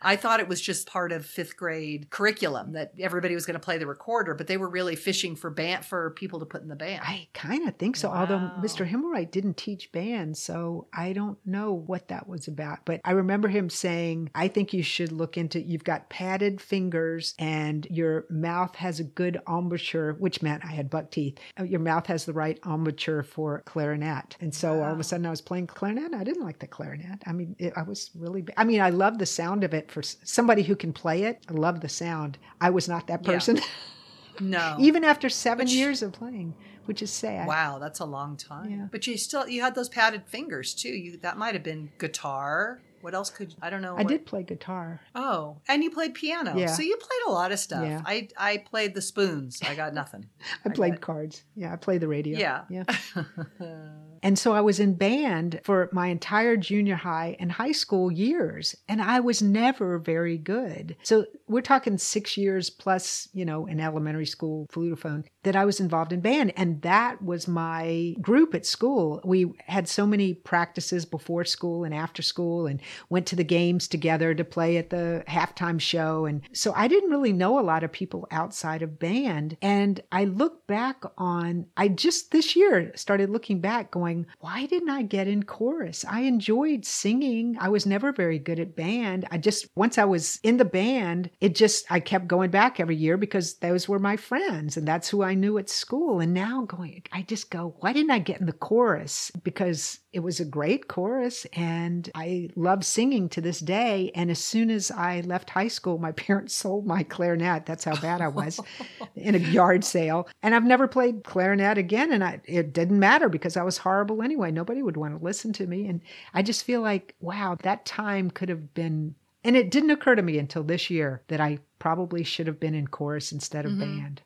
I 0.00 0.16
thought 0.16 0.40
it 0.40 0.48
was 0.48 0.60
just 0.60 0.86
part 0.88 1.12
of 1.12 1.24
fifth 1.26 1.56
grade 1.56 2.10
curriculum 2.10 2.72
that 2.72 2.92
everybody 2.98 3.34
was 3.34 3.46
going 3.46 3.54
to 3.54 3.60
play 3.60 3.78
the 3.78 3.86
recorder, 3.86 4.34
but 4.34 4.46
they 4.46 4.56
were 4.56 4.68
really 4.68 4.96
fishing 4.96 5.36
for 5.36 5.50
band 5.50 5.84
for 5.84 6.10
people 6.10 6.40
to 6.40 6.46
put 6.46 6.62
in 6.62 6.68
the 6.68 6.76
band. 6.76 7.02
I 7.04 7.28
kind 7.34 7.68
of 7.68 7.76
think 7.76 7.96
so. 7.96 8.08
Although 8.10 8.50
Mr. 8.60 8.88
Himmelwright 8.88 9.30
didn't 9.30 9.56
teach 9.56 9.92
band, 9.92 10.36
so 10.36 10.86
I 10.92 11.12
don't 11.12 11.38
know 11.46 11.72
what 11.72 12.08
that 12.08 12.28
was 12.28 12.48
about. 12.48 12.80
But 12.84 13.00
I 13.04 13.12
remember 13.12 13.48
him 13.48 13.70
saying, 13.70 14.30
I 14.34 14.48
think 14.48 14.72
you 14.72 14.82
should 14.82 15.12
look 15.12 15.36
into 15.36 15.60
you've 15.62 15.84
got 15.84 16.10
padded 16.10 16.60
fingers 16.60 17.34
and 17.38 17.86
your 17.90 18.26
mouth 18.30 18.74
has 18.76 19.00
a 19.00 19.04
good 19.04 19.40
embouchure, 19.48 20.14
which 20.14 20.42
meant 20.42 20.64
I 20.64 20.72
had 20.72 20.90
buck 20.90 21.10
teeth. 21.10 21.38
Uh, 21.58 21.64
Your 21.64 21.80
mouth 21.80 22.01
has 22.06 22.24
the 22.24 22.32
right 22.32 22.58
embouchure 22.66 23.22
for 23.22 23.60
clarinet. 23.66 24.36
And 24.40 24.54
so 24.54 24.82
all 24.82 24.92
of 24.92 25.00
a 25.00 25.04
sudden 25.04 25.26
I 25.26 25.30
was 25.30 25.40
playing 25.40 25.66
clarinet. 25.68 26.14
I 26.14 26.24
didn't 26.24 26.44
like 26.44 26.58
the 26.58 26.66
clarinet. 26.66 27.22
I 27.26 27.32
mean, 27.32 27.56
it, 27.58 27.72
I 27.76 27.82
was 27.82 28.10
really, 28.14 28.44
I 28.56 28.64
mean, 28.64 28.80
I 28.80 28.90
love 28.90 29.18
the 29.18 29.26
sound 29.26 29.64
of 29.64 29.74
it 29.74 29.90
for 29.90 30.02
somebody 30.02 30.62
who 30.62 30.76
can 30.76 30.92
play 30.92 31.24
it. 31.24 31.44
I 31.48 31.52
love 31.52 31.80
the 31.80 31.88
sound. 31.88 32.38
I 32.60 32.70
was 32.70 32.88
not 32.88 33.06
that 33.08 33.20
Yeah. 33.24 33.32
person, 33.32 33.60
no. 34.40 34.76
even 34.78 35.04
after 35.04 35.28
seven 35.28 35.64
Which- 35.66 35.74
years 35.74 36.02
of 36.02 36.12
playing, 36.12 36.54
which 36.86 37.02
is 37.02 37.10
sad. 37.10 37.46
wow, 37.46 37.78
that's 37.78 38.00
a 38.00 38.04
long 38.04 38.36
time. 38.36 38.70
Yeah. 38.70 38.86
But 38.90 39.06
you 39.06 39.16
still 39.16 39.48
you 39.48 39.60
had 39.62 39.74
those 39.74 39.88
padded 39.88 40.24
fingers 40.26 40.74
too. 40.74 40.88
You 40.90 41.16
that 41.18 41.36
might 41.38 41.54
have 41.54 41.62
been 41.62 41.90
guitar. 41.98 42.80
What 43.02 43.14
else 43.14 43.30
could 43.30 43.54
I 43.60 43.68
don't 43.68 43.82
know. 43.82 43.94
I 43.96 44.02
what- 44.02 44.08
did 44.08 44.24
play 44.24 44.42
guitar. 44.44 45.00
Oh, 45.14 45.58
and 45.68 45.82
you 45.84 45.90
played 45.90 46.14
piano. 46.14 46.56
Yeah. 46.56 46.66
So 46.66 46.82
you 46.82 46.96
played 46.96 47.20
a 47.26 47.30
lot 47.32 47.52
of 47.52 47.58
stuff. 47.58 47.84
Yeah. 47.84 48.00
I 48.06 48.28
I 48.38 48.58
played 48.58 48.94
the 48.94 49.02
spoons. 49.02 49.60
I 49.62 49.74
got 49.74 49.92
nothing. 49.92 50.26
I 50.64 50.70
played 50.70 50.94
got- 50.94 51.00
cards. 51.02 51.42
Yeah, 51.54 51.72
I 51.72 51.76
played 51.76 52.00
the 52.00 52.08
radio. 52.08 52.38
Yeah. 52.38 52.62
Yeah. 52.70 52.84
And 54.22 54.38
so 54.38 54.52
I 54.52 54.60
was 54.60 54.78
in 54.78 54.94
band 54.94 55.60
for 55.64 55.88
my 55.92 56.08
entire 56.08 56.56
junior 56.56 56.94
high 56.94 57.36
and 57.40 57.50
high 57.50 57.72
school 57.72 58.10
years, 58.10 58.74
and 58.88 59.02
I 59.02 59.20
was 59.20 59.42
never 59.42 59.98
very 59.98 60.38
good. 60.38 60.96
So 61.02 61.26
we're 61.48 61.60
talking 61.60 61.98
six 61.98 62.36
years 62.36 62.70
plus, 62.70 63.28
you 63.32 63.44
know, 63.44 63.66
in 63.66 63.80
elementary 63.80 64.26
school, 64.26 64.66
flutophone, 64.72 65.24
that 65.42 65.56
I 65.56 65.64
was 65.64 65.80
involved 65.80 66.12
in 66.12 66.20
band. 66.20 66.52
And 66.56 66.80
that 66.82 67.20
was 67.20 67.48
my 67.48 68.14
group 68.20 68.54
at 68.54 68.64
school. 68.64 69.20
We 69.24 69.52
had 69.66 69.88
so 69.88 70.06
many 70.06 70.34
practices 70.34 71.04
before 71.04 71.44
school 71.44 71.84
and 71.84 71.94
after 71.94 72.22
school, 72.22 72.66
and 72.66 72.80
went 73.08 73.26
to 73.26 73.36
the 73.36 73.44
games 73.44 73.88
together 73.88 74.34
to 74.34 74.44
play 74.44 74.76
at 74.76 74.90
the 74.90 75.24
halftime 75.28 75.80
show. 75.80 76.26
And 76.26 76.42
so 76.52 76.72
I 76.76 76.86
didn't 76.88 77.10
really 77.10 77.32
know 77.32 77.58
a 77.58 77.60
lot 77.60 77.82
of 77.82 77.90
people 77.90 78.28
outside 78.30 78.82
of 78.82 78.98
band. 78.98 79.56
And 79.60 80.00
I 80.12 80.24
look 80.24 80.66
back 80.66 81.02
on, 81.18 81.66
I 81.76 81.88
just 81.88 82.30
this 82.30 82.54
year 82.54 82.92
started 82.94 83.28
looking 83.28 83.60
back 83.60 83.90
going, 83.90 84.11
going, 84.12 84.26
why 84.40 84.66
didn't 84.66 84.90
I 84.90 85.02
get 85.02 85.28
in 85.28 85.44
chorus? 85.44 86.04
I 86.08 86.20
enjoyed 86.22 86.84
singing. 86.84 87.56
I 87.58 87.68
was 87.68 87.86
never 87.86 88.12
very 88.12 88.38
good 88.38 88.58
at 88.58 88.76
band. 88.76 89.26
I 89.30 89.38
just, 89.38 89.68
once 89.74 89.98
I 89.98 90.04
was 90.04 90.38
in 90.42 90.56
the 90.56 90.64
band, 90.64 91.30
it 91.40 91.54
just, 91.54 91.86
I 91.90 92.00
kept 92.00 92.28
going 92.28 92.50
back 92.50 92.80
every 92.80 92.96
year 92.96 93.16
because 93.16 93.54
those 93.54 93.88
were 93.88 93.98
my 93.98 94.16
friends 94.16 94.76
and 94.76 94.86
that's 94.86 95.08
who 95.08 95.22
I 95.22 95.34
knew 95.34 95.58
at 95.58 95.68
school. 95.68 96.20
And 96.20 96.34
now 96.34 96.64
going, 96.64 97.02
I 97.12 97.22
just 97.22 97.50
go, 97.50 97.74
why 97.80 97.92
didn't 97.92 98.10
I 98.10 98.18
get 98.18 98.40
in 98.40 98.46
the 98.46 98.52
chorus? 98.52 99.30
Because 99.42 99.98
it 100.12 100.20
was 100.20 100.40
a 100.40 100.44
great 100.44 100.88
chorus 100.88 101.46
and 101.54 102.10
I 102.14 102.50
love 102.54 102.84
singing 102.84 103.28
to 103.30 103.40
this 103.40 103.60
day. 103.60 104.10
And 104.14 104.30
as 104.30 104.38
soon 104.38 104.70
as 104.70 104.90
I 104.90 105.22
left 105.22 105.50
high 105.50 105.68
school, 105.68 105.98
my 105.98 106.12
parents 106.26 106.54
sold 106.54 106.86
my 106.86 107.02
clarinet. 107.02 107.64
That's 107.66 107.84
how 107.84 107.96
bad 107.96 108.20
I 108.20 108.28
was 108.28 108.60
in 109.16 109.34
a 109.34 109.38
yard 109.38 109.84
sale. 109.84 110.28
And 110.42 110.54
I've 110.54 110.64
never 110.64 110.86
played 110.86 111.24
clarinet 111.24 111.78
again. 111.78 112.12
And 112.12 112.22
I, 112.22 112.40
it 112.44 112.72
didn't 112.72 112.98
matter 112.98 113.28
because 113.28 113.56
I 113.56 113.62
was 113.62 113.78
horrible 113.78 114.22
anyway. 114.22 114.50
Nobody 114.50 114.82
would 114.82 114.96
want 114.96 115.18
to 115.18 115.24
listen 115.24 115.52
to 115.54 115.66
me. 115.66 115.86
And 115.86 116.02
I 116.34 116.42
just 116.42 116.64
feel 116.64 116.82
like, 116.82 117.14
wow, 117.20 117.56
that 117.62 117.86
time 117.86 118.30
could 118.30 118.50
have 118.50 118.74
been. 118.74 119.14
And 119.44 119.56
it 119.56 119.70
didn't 119.70 119.90
occur 119.90 120.14
to 120.14 120.22
me 120.22 120.38
until 120.38 120.62
this 120.62 120.90
year 120.90 121.22
that 121.28 121.40
I 121.40 121.58
probably 121.78 122.22
should 122.22 122.46
have 122.46 122.60
been 122.60 122.74
in 122.74 122.86
chorus 122.86 123.32
instead 123.32 123.64
of 123.64 123.72
Mhm. 123.72 123.80
band. 123.80 124.22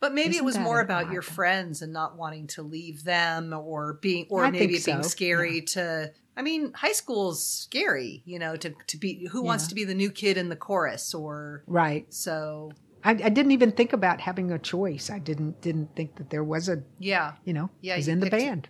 But 0.00 0.14
maybe 0.14 0.30
Isn't 0.30 0.42
it 0.42 0.44
was 0.46 0.58
more 0.58 0.80
about 0.80 1.06
odd 1.06 1.12
your 1.12 1.22
friends 1.22 1.82
and 1.82 1.92
not 1.92 2.16
wanting 2.16 2.46
to 2.48 2.62
leave 2.62 3.04
them 3.04 3.52
or 3.52 3.98
being 4.00 4.26
or 4.30 4.46
I 4.46 4.50
maybe 4.50 4.76
it 4.76 4.84
being 4.84 5.02
scary 5.02 5.60
to 5.62 6.12
I 6.36 6.42
mean, 6.42 6.72
high 6.72 6.92
school's 6.92 7.46
scary, 7.46 8.22
you 8.24 8.38
know, 8.38 8.56
to 8.56 8.74
to 8.86 8.96
be 8.96 9.26
who 9.30 9.42
wants 9.42 9.66
to 9.68 9.74
be 9.74 9.84
the 9.84 9.94
new 9.94 10.10
kid 10.10 10.36
in 10.38 10.48
the 10.48 10.56
chorus 10.56 11.12
or 11.14 11.64
Right. 11.66 12.12
so 12.12 12.72
I, 13.02 13.10
I 13.12 13.28
didn't 13.30 13.52
even 13.52 13.72
think 13.72 13.92
about 13.92 14.20
having 14.20 14.50
a 14.50 14.58
choice. 14.58 15.10
I 15.10 15.18
didn't 15.18 15.60
didn't 15.60 15.94
think 15.96 16.16
that 16.16 16.30
there 16.30 16.44
was 16.44 16.68
a 16.68 16.82
yeah. 16.98 17.34
you 17.44 17.52
know, 17.52 17.70
Yeah, 17.80 17.94
I 17.94 17.96
was 17.98 18.08
in 18.08 18.20
the 18.20 18.30
band. 18.30 18.68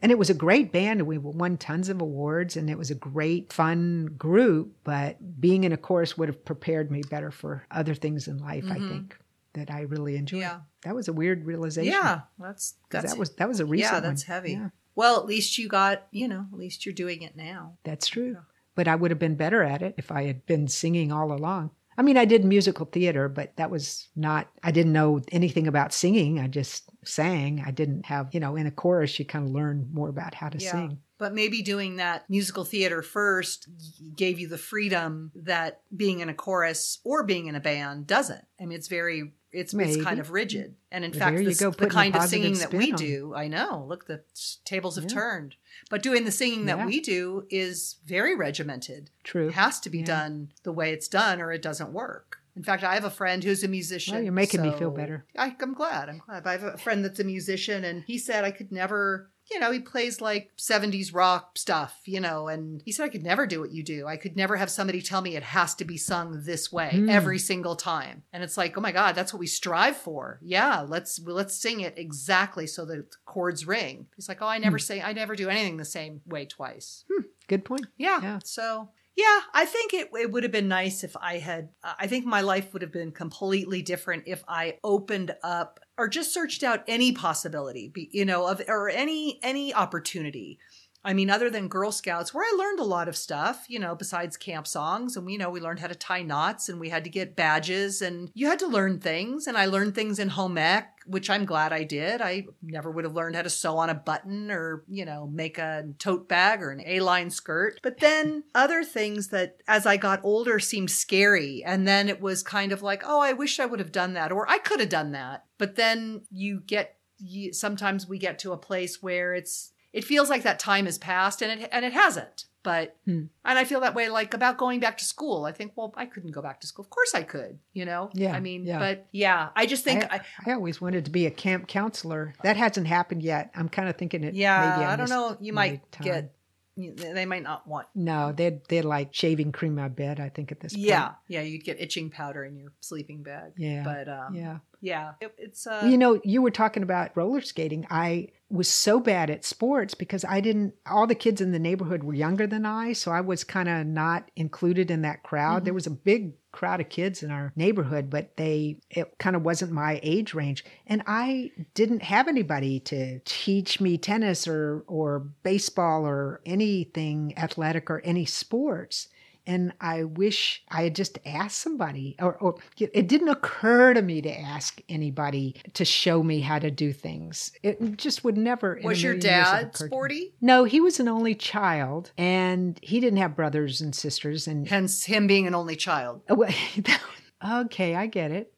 And 0.00 0.10
it 0.10 0.18
was 0.18 0.30
a 0.30 0.34
great 0.34 0.72
band 0.72 0.98
and 0.98 1.06
we 1.06 1.16
won 1.18 1.56
tons 1.56 1.88
of 1.88 2.00
awards 2.02 2.56
and 2.56 2.68
it 2.68 2.76
was 2.76 2.90
a 2.90 2.94
great 2.96 3.52
fun 3.52 4.06
group, 4.18 4.74
but 4.82 5.40
being 5.40 5.62
in 5.62 5.72
a 5.72 5.76
chorus 5.76 6.18
would 6.18 6.28
have 6.28 6.44
prepared 6.44 6.90
me 6.90 7.02
better 7.08 7.30
for 7.30 7.64
other 7.70 7.94
things 7.94 8.26
in 8.26 8.38
life, 8.38 8.64
I 8.68 8.78
Mhm. 8.78 8.88
think, 8.88 9.16
that 9.54 9.70
I 9.70 9.80
really 9.82 10.16
enjoyed. 10.16 10.40
Yeah. 10.40 10.60
That 10.84 10.94
was 10.94 11.08
a 11.08 11.12
weird 11.12 11.44
realization. 11.44 11.92
Yeah. 11.92 12.22
That's 12.38 12.74
that's 12.90 13.12
that 13.12 13.18
was 13.18 13.30
that 13.36 13.48
was 13.48 13.60
a 13.60 13.66
recent 13.66 13.92
Yeah, 13.94 14.00
that's 14.00 14.26
one. 14.28 14.34
heavy. 14.34 14.52
Yeah, 14.52 14.68
Well, 14.94 15.18
at 15.20 15.26
least 15.26 15.58
you 15.58 15.68
got, 15.68 16.06
you 16.10 16.28
know, 16.28 16.46
at 16.52 16.58
least 16.58 16.84
you're 16.86 16.94
doing 16.94 17.22
it 17.22 17.36
now. 17.36 17.76
that's 17.84 18.06
true. 18.08 18.32
Yeah. 18.34 18.40
But 18.74 18.88
I 18.88 18.94
would 18.96 19.10
have 19.10 19.18
been 19.18 19.36
better 19.36 19.62
at 19.62 19.82
it 19.82 19.94
if 19.98 20.10
I 20.10 20.24
had 20.24 20.46
been 20.46 20.66
singing 20.68 21.12
all 21.12 21.30
along. 21.32 21.70
I 21.98 22.00
mean, 22.00 22.16
I 22.16 22.24
did 22.24 22.42
musical 22.42 22.86
theater, 22.86 23.28
but 23.28 23.54
that 23.56 23.70
was 23.70 24.08
not, 24.16 24.48
I 24.62 24.70
didn't 24.70 24.94
know 24.94 25.20
anything 25.30 25.66
about 25.66 25.92
singing. 25.92 26.40
I 26.40 26.48
just 26.48 26.88
sang. 27.04 27.62
I 27.66 27.70
didn't 27.70 28.06
have, 28.06 28.30
you 28.32 28.40
know, 28.40 28.56
in 28.56 28.66
a 28.66 28.70
chorus, 28.70 29.18
you 29.18 29.26
kind 29.26 29.44
of 29.46 29.50
learn 29.52 29.90
more 29.92 30.08
about 30.08 30.32
how 30.34 30.48
to 30.48 30.56
Yeah. 30.58 30.70
sing. 30.72 30.98
But 31.18 31.34
maybe 31.34 31.60
doing 31.60 31.96
that 31.96 32.28
musical 32.30 32.64
theater 32.64 33.02
first 33.02 33.68
gave 34.16 34.40
you 34.40 34.48
the 34.48 34.56
freedom 34.58 35.32
that 35.34 35.82
being 35.94 36.20
in 36.20 36.30
a 36.30 36.34
chorus 36.34 36.98
or 37.04 37.24
being 37.24 37.46
in 37.46 37.54
a 37.54 37.60
band 37.60 38.06
doesn't. 38.06 38.42
I 38.58 38.64
mean, 38.64 38.78
it's 38.78 38.88
very, 38.88 39.34
it's, 39.52 39.74
it's 39.74 40.02
kind 40.02 40.18
of 40.18 40.30
rigid. 40.30 40.74
And 40.90 41.04
in 41.04 41.12
fact, 41.12 41.36
this- 41.36 41.60
go, 41.60 41.70
the 41.70 41.86
kind 41.88 42.16
of 42.16 42.22
singing 42.24 42.54
that 42.58 42.72
we 42.72 42.92
on 42.92 42.96
do, 42.98 43.34
I 43.34 43.48
know, 43.48 43.84
look, 43.88 44.06
the 44.06 44.22
tables 44.64 44.96
have 44.96 45.04
Yeah. 45.04 45.14
turned. 45.14 45.56
But 45.90 46.02
doing 46.02 46.24
the 46.24 46.32
singing 46.32 46.66
that 46.66 46.78
Yeah. 46.78 46.86
we 46.86 47.00
do 47.00 47.46
is 47.50 47.96
very 48.06 48.34
regimented. 48.34 49.10
True. 49.24 49.48
It 49.48 49.54
has 49.54 49.80
to 49.80 49.90
be 49.90 49.98
Yeah. 49.98 50.04
done 50.06 50.52
the 50.62 50.72
way 50.72 50.92
it's 50.92 51.08
done 51.08 51.40
or 51.40 51.52
it 51.52 51.62
doesn't 51.62 51.92
work. 51.92 52.38
In 52.54 52.62
fact, 52.62 52.84
I 52.84 52.92
have 52.94 53.04
a 53.04 53.10
friend 53.10 53.42
who's 53.42 53.64
a 53.64 53.68
musician. 53.68 54.14
Well, 54.14 54.22
you're 54.22 54.32
making 54.32 54.60
me 54.60 54.72
feel 54.72 54.90
better. 54.90 55.24
I, 55.38 55.56
I'm 55.58 55.72
glad. 55.72 56.10
I'm 56.10 56.18
glad. 56.18 56.46
I 56.46 56.52
have 56.52 56.62
a 56.64 56.76
friend 56.76 57.02
that's 57.02 57.18
a 57.18 57.24
musician, 57.24 57.82
and 57.82 58.04
he 58.04 58.18
said 58.18 58.44
I 58.44 58.50
could 58.50 58.70
never, 58.70 59.30
you 59.52 59.60
know, 59.60 59.70
he 59.70 59.80
plays 59.80 60.20
like 60.20 60.50
70s 60.56 61.14
rock 61.14 61.58
stuff, 61.58 62.00
you 62.06 62.20
know, 62.20 62.48
and 62.48 62.82
he 62.84 62.92
said 62.92 63.04
I 63.04 63.08
could 63.08 63.22
never 63.22 63.46
do 63.46 63.60
what 63.60 63.70
you 63.72 63.82
do. 63.82 64.06
I 64.06 64.16
could 64.16 64.36
never 64.36 64.56
have 64.56 64.70
somebody 64.70 65.02
tell 65.02 65.20
me 65.20 65.36
it 65.36 65.42
has 65.42 65.74
to 65.76 65.84
be 65.84 65.96
sung 65.96 66.42
this 66.44 66.72
way 66.72 66.90
Hmm. 66.94 67.08
every 67.10 67.38
single 67.38 67.76
time. 67.76 68.22
And 68.32 68.42
it's 68.42 68.56
like, 68.56 68.76
oh 68.78 68.80
my 68.80 68.92
God, 68.92 69.14
that's 69.14 69.32
what 69.32 69.40
we 69.40 69.46
strive 69.46 69.96
for. 69.96 70.38
Yeah, 70.42 70.80
let's 70.80 71.20
let's 71.24 71.54
sing 71.54 71.80
it 71.80 71.94
exactly 71.98 72.66
so 72.66 72.84
the 72.84 73.06
chords 73.26 73.66
ring. 73.66 74.06
He's 74.16 74.28
like, 74.28 74.40
oh, 74.42 74.46
I 74.46 74.56
Hmm. 74.56 74.62
never 74.64 74.78
say, 74.78 75.02
I 75.02 75.12
never 75.12 75.36
do 75.36 75.48
anything 75.48 75.76
the 75.76 75.84
same 75.84 76.22
way 76.26 76.46
twice. 76.46 77.04
Good 77.48 77.64
point. 77.64 77.86
Yeah. 77.96 78.20
Yeah. 78.22 78.38
So 78.44 78.88
yeah, 79.14 79.40
I 79.52 79.66
think 79.66 79.92
it, 79.92 80.10
it 80.18 80.30
would 80.32 80.42
have 80.42 80.52
been 80.52 80.68
nice 80.68 81.04
if 81.04 81.14
I 81.16 81.38
had, 81.38 81.68
uh, 81.84 81.92
I 81.98 82.06
think 82.06 82.24
my 82.24 82.40
life 82.40 82.72
would 82.72 82.80
have 82.80 82.92
been 82.92 83.12
completely 83.12 83.82
different 83.82 84.24
if 84.26 84.42
I 84.48 84.78
opened 84.82 85.34
up 85.42 85.80
or 85.98 86.08
just 86.08 86.32
searched 86.32 86.62
out 86.62 86.82
any 86.88 87.12
possibility, 87.12 87.92
you 88.10 88.24
know, 88.24 88.46
of, 88.46 88.62
or 88.68 88.88
any, 88.88 89.38
any 89.42 89.74
opportunity. 89.74 90.58
I 91.04 91.14
mean, 91.14 91.30
other 91.30 91.50
than 91.50 91.68
Girl 91.68 91.90
Scouts, 91.90 92.32
where 92.32 92.44
I 92.44 92.56
learned 92.56 92.78
a 92.78 92.84
lot 92.84 93.08
of 93.08 93.16
stuff, 93.16 93.66
you 93.68 93.78
know, 93.78 93.94
besides 93.94 94.36
camp 94.36 94.66
songs. 94.66 95.16
And 95.16 95.26
we 95.26 95.32
you 95.32 95.38
know 95.38 95.50
we 95.50 95.60
learned 95.60 95.80
how 95.80 95.88
to 95.88 95.94
tie 95.94 96.22
knots 96.22 96.68
and 96.68 96.78
we 96.78 96.90
had 96.90 97.04
to 97.04 97.10
get 97.10 97.34
badges 97.34 98.02
and 98.02 98.30
you 98.34 98.46
had 98.46 98.60
to 98.60 98.66
learn 98.66 99.00
things. 99.00 99.46
And 99.46 99.56
I 99.56 99.66
learned 99.66 99.94
things 99.94 100.18
in 100.18 100.28
home 100.28 100.58
ec, 100.58 100.88
which 101.06 101.28
I'm 101.28 101.44
glad 101.44 101.72
I 101.72 101.82
did. 101.82 102.20
I 102.20 102.44
never 102.62 102.90
would 102.90 103.04
have 103.04 103.14
learned 103.14 103.34
how 103.34 103.42
to 103.42 103.50
sew 103.50 103.78
on 103.78 103.90
a 103.90 103.94
button 103.94 104.50
or, 104.50 104.84
you 104.88 105.04
know, 105.04 105.26
make 105.26 105.58
a 105.58 105.88
tote 105.98 106.28
bag 106.28 106.62
or 106.62 106.70
an 106.70 106.82
A 106.86 107.00
line 107.00 107.30
skirt. 107.30 107.80
But 107.82 107.98
then 107.98 108.44
other 108.54 108.84
things 108.84 109.28
that 109.28 109.56
as 109.66 109.86
I 109.86 109.96
got 109.96 110.20
older 110.22 110.60
seemed 110.60 110.90
scary. 110.90 111.64
And 111.64 111.88
then 111.88 112.08
it 112.08 112.20
was 112.20 112.42
kind 112.42 112.70
of 112.70 112.82
like, 112.82 113.02
oh, 113.04 113.20
I 113.20 113.32
wish 113.32 113.58
I 113.58 113.66
would 113.66 113.80
have 113.80 113.92
done 113.92 114.12
that 114.14 114.30
or 114.30 114.48
I 114.48 114.58
could 114.58 114.80
have 114.80 114.88
done 114.88 115.12
that. 115.12 115.46
But 115.58 115.74
then 115.74 116.22
you 116.30 116.60
get, 116.60 116.96
you, 117.18 117.52
sometimes 117.52 118.06
we 118.06 118.18
get 118.18 118.38
to 118.40 118.52
a 118.52 118.56
place 118.58 119.02
where 119.02 119.34
it's, 119.34 119.72
it 119.92 120.04
feels 120.04 120.30
like 120.30 120.42
that 120.42 120.58
time 120.58 120.86
has 120.86 120.98
passed 120.98 121.42
and 121.42 121.60
it 121.62 121.68
and 121.72 121.84
it 121.84 121.92
hasn't 121.92 122.44
but 122.64 122.96
Hmm. 123.06 123.24
and 123.44 123.58
i 123.58 123.64
feel 123.64 123.80
that 123.80 123.94
way 123.94 124.08
like 124.08 124.34
about 124.34 124.56
going 124.56 124.78
back 124.78 124.96
to 124.98 125.04
school 125.04 125.44
i 125.44 125.52
think 125.52 125.72
well 125.74 125.92
i 125.96 126.06
couldn't 126.06 126.30
go 126.30 126.40
back 126.40 126.60
to 126.60 126.66
school 126.66 126.84
of 126.84 126.90
course 126.90 127.12
i 127.14 127.22
could 127.22 127.58
you 127.72 127.84
know 127.84 128.08
Yeah, 128.14 128.34
i 128.34 128.40
mean 128.40 128.64
yeah. 128.64 128.78
but 128.78 129.06
yeah 129.12 129.48
i 129.56 129.66
just 129.66 129.82
think 129.84 130.04
I, 130.12 130.20
I 130.46 130.52
always 130.52 130.80
wanted 130.80 131.04
to 131.06 131.10
be 131.10 131.26
a 131.26 131.30
camp 131.30 131.66
counselor. 131.66 132.34
That 132.44 132.56
hasn't 132.56 132.86
happened 132.86 133.22
yet. 133.22 133.50
I'm 133.54 133.68
kind 133.68 133.88
of 133.88 133.96
thinking 133.96 134.22
it. 134.24 134.34
yeah 134.34 134.76
maybe 134.76 134.86
i, 134.86 134.96
don't 134.96 135.10
know 135.10 135.36
you 135.40 135.52
might 135.52 135.90
time. 135.90 136.04
get 136.04 136.34
they 136.76 137.26
might 137.26 137.42
not 137.42 137.66
want 137.66 137.86
No, 137.94 138.32
they'd 138.32 138.64
they'd 138.68 138.82
like 138.84 139.12
shaving 139.14 139.52
cream 139.52 139.74
my 139.74 139.88
bed. 139.88 140.20
I 140.20 140.28
think 140.30 140.50
at 140.52 140.60
this 140.60 140.72
point. 140.74 140.86
yeah 140.86 141.12
yeah 141.28 141.42
you'd 141.42 141.64
get 141.64 141.80
itching 141.80 142.10
powder 142.10 142.44
in 142.44 142.56
your 142.56 142.72
sleeping 142.80 143.22
bag 143.22 143.52
Yeah. 143.56 143.82
but 143.84 144.08
um 144.08 144.34
yeah, 144.34 144.58
yeah. 144.80 145.12
It- 145.20 145.34
it's 145.38 145.66
uh 145.66 145.86
you 145.88 145.98
know, 145.98 146.20
you 146.24 146.40
were 146.42 146.50
talking 146.50 146.82
about 146.82 147.16
roller 147.16 147.40
skating. 147.42 147.86
I 147.90 148.28
was 148.48 148.68
so 148.68 149.00
bad 149.00 149.30
at 149.30 149.44
sports 149.44 149.94
because 149.94 150.24
I 150.26 150.40
didn't, 150.40 150.74
all 150.86 151.06
the 151.06 151.14
kids 151.14 151.40
in 151.40 151.52
the 151.52 151.58
neighborhood 151.58 152.02
were 152.04 152.12
younger 152.14 152.46
than 152.46 152.66
I. 152.66 152.92
So 152.92 153.10
I 153.10 153.22
was 153.22 153.44
kind 153.44 153.66
of 153.68 153.86
not 153.86 154.30
included 154.36 154.90
in 154.90 155.02
that 155.02 155.22
crowd. 155.22 155.62
Mhm. 155.62 155.64
There 155.64 155.74
was 155.74 155.86
a 155.86 155.90
big 155.90 156.32
crowd 156.52 156.80
of 156.80 156.88
kids 156.88 157.22
in 157.22 157.30
our 157.30 157.52
neighborhood, 157.56 158.10
but 158.10 158.36
they, 158.36 158.76
it 158.90 159.18
kind 159.18 159.34
of 159.34 159.42
wasn't 159.42 159.72
my 159.72 159.98
age 160.02 160.34
range. 160.34 160.64
And 160.86 161.02
I 161.06 161.50
didn't 161.74 162.02
have 162.02 162.28
anybody 162.28 162.78
to 162.80 163.18
teach 163.24 163.80
me 163.80 163.98
tennis 163.98 164.46
or, 164.46 164.84
or 164.86 165.20
baseball 165.42 166.06
or 166.06 166.40
anything 166.46 167.34
athletic 167.36 167.90
or 167.90 168.00
any 168.04 168.26
sports. 168.26 169.08
And 169.46 169.72
I 169.80 170.04
wish 170.04 170.62
I 170.68 170.84
had 170.84 170.94
just 170.94 171.18
asked 171.26 171.58
somebody, 171.58 172.16
or, 172.20 172.36
or 172.36 172.56
it 172.78 173.08
didn't 173.08 173.28
occur 173.28 173.94
to 173.94 174.02
me 174.02 174.22
to 174.22 174.40
ask 174.40 174.80
anybody 174.88 175.56
to 175.74 175.84
show 175.84 176.22
me 176.22 176.40
how 176.40 176.58
to 176.58 176.70
do 176.70 176.92
things. 176.92 177.52
It 177.62 177.96
just 177.96 178.24
would 178.24 178.36
never. 178.36 178.78
was 178.84 179.02
your 179.02 179.14
million 179.14 179.36
years 179.36 179.46
have 179.48 179.60
dad 179.60 179.62
occurred 179.62 179.74
to 179.74 179.84
me. 179.84 179.88
sporty 179.88 180.34
No, 180.40 180.64
he 180.64 180.80
was 180.80 181.00
an 181.00 181.08
only 181.08 181.34
child, 181.34 182.12
and 182.16 182.78
he 182.82 183.00
didn't 183.00 183.18
have 183.18 183.36
brothers 183.36 183.80
and 183.80 183.94
sisters. 183.94 184.46
And 184.46 184.68
hence 184.68 185.04
him 185.04 185.26
being 185.26 185.46
an 185.46 185.54
only 185.54 185.76
child 185.76 186.22
okay, 187.46 187.94
I 187.94 188.06
get 188.06 188.30
it. 188.30 188.52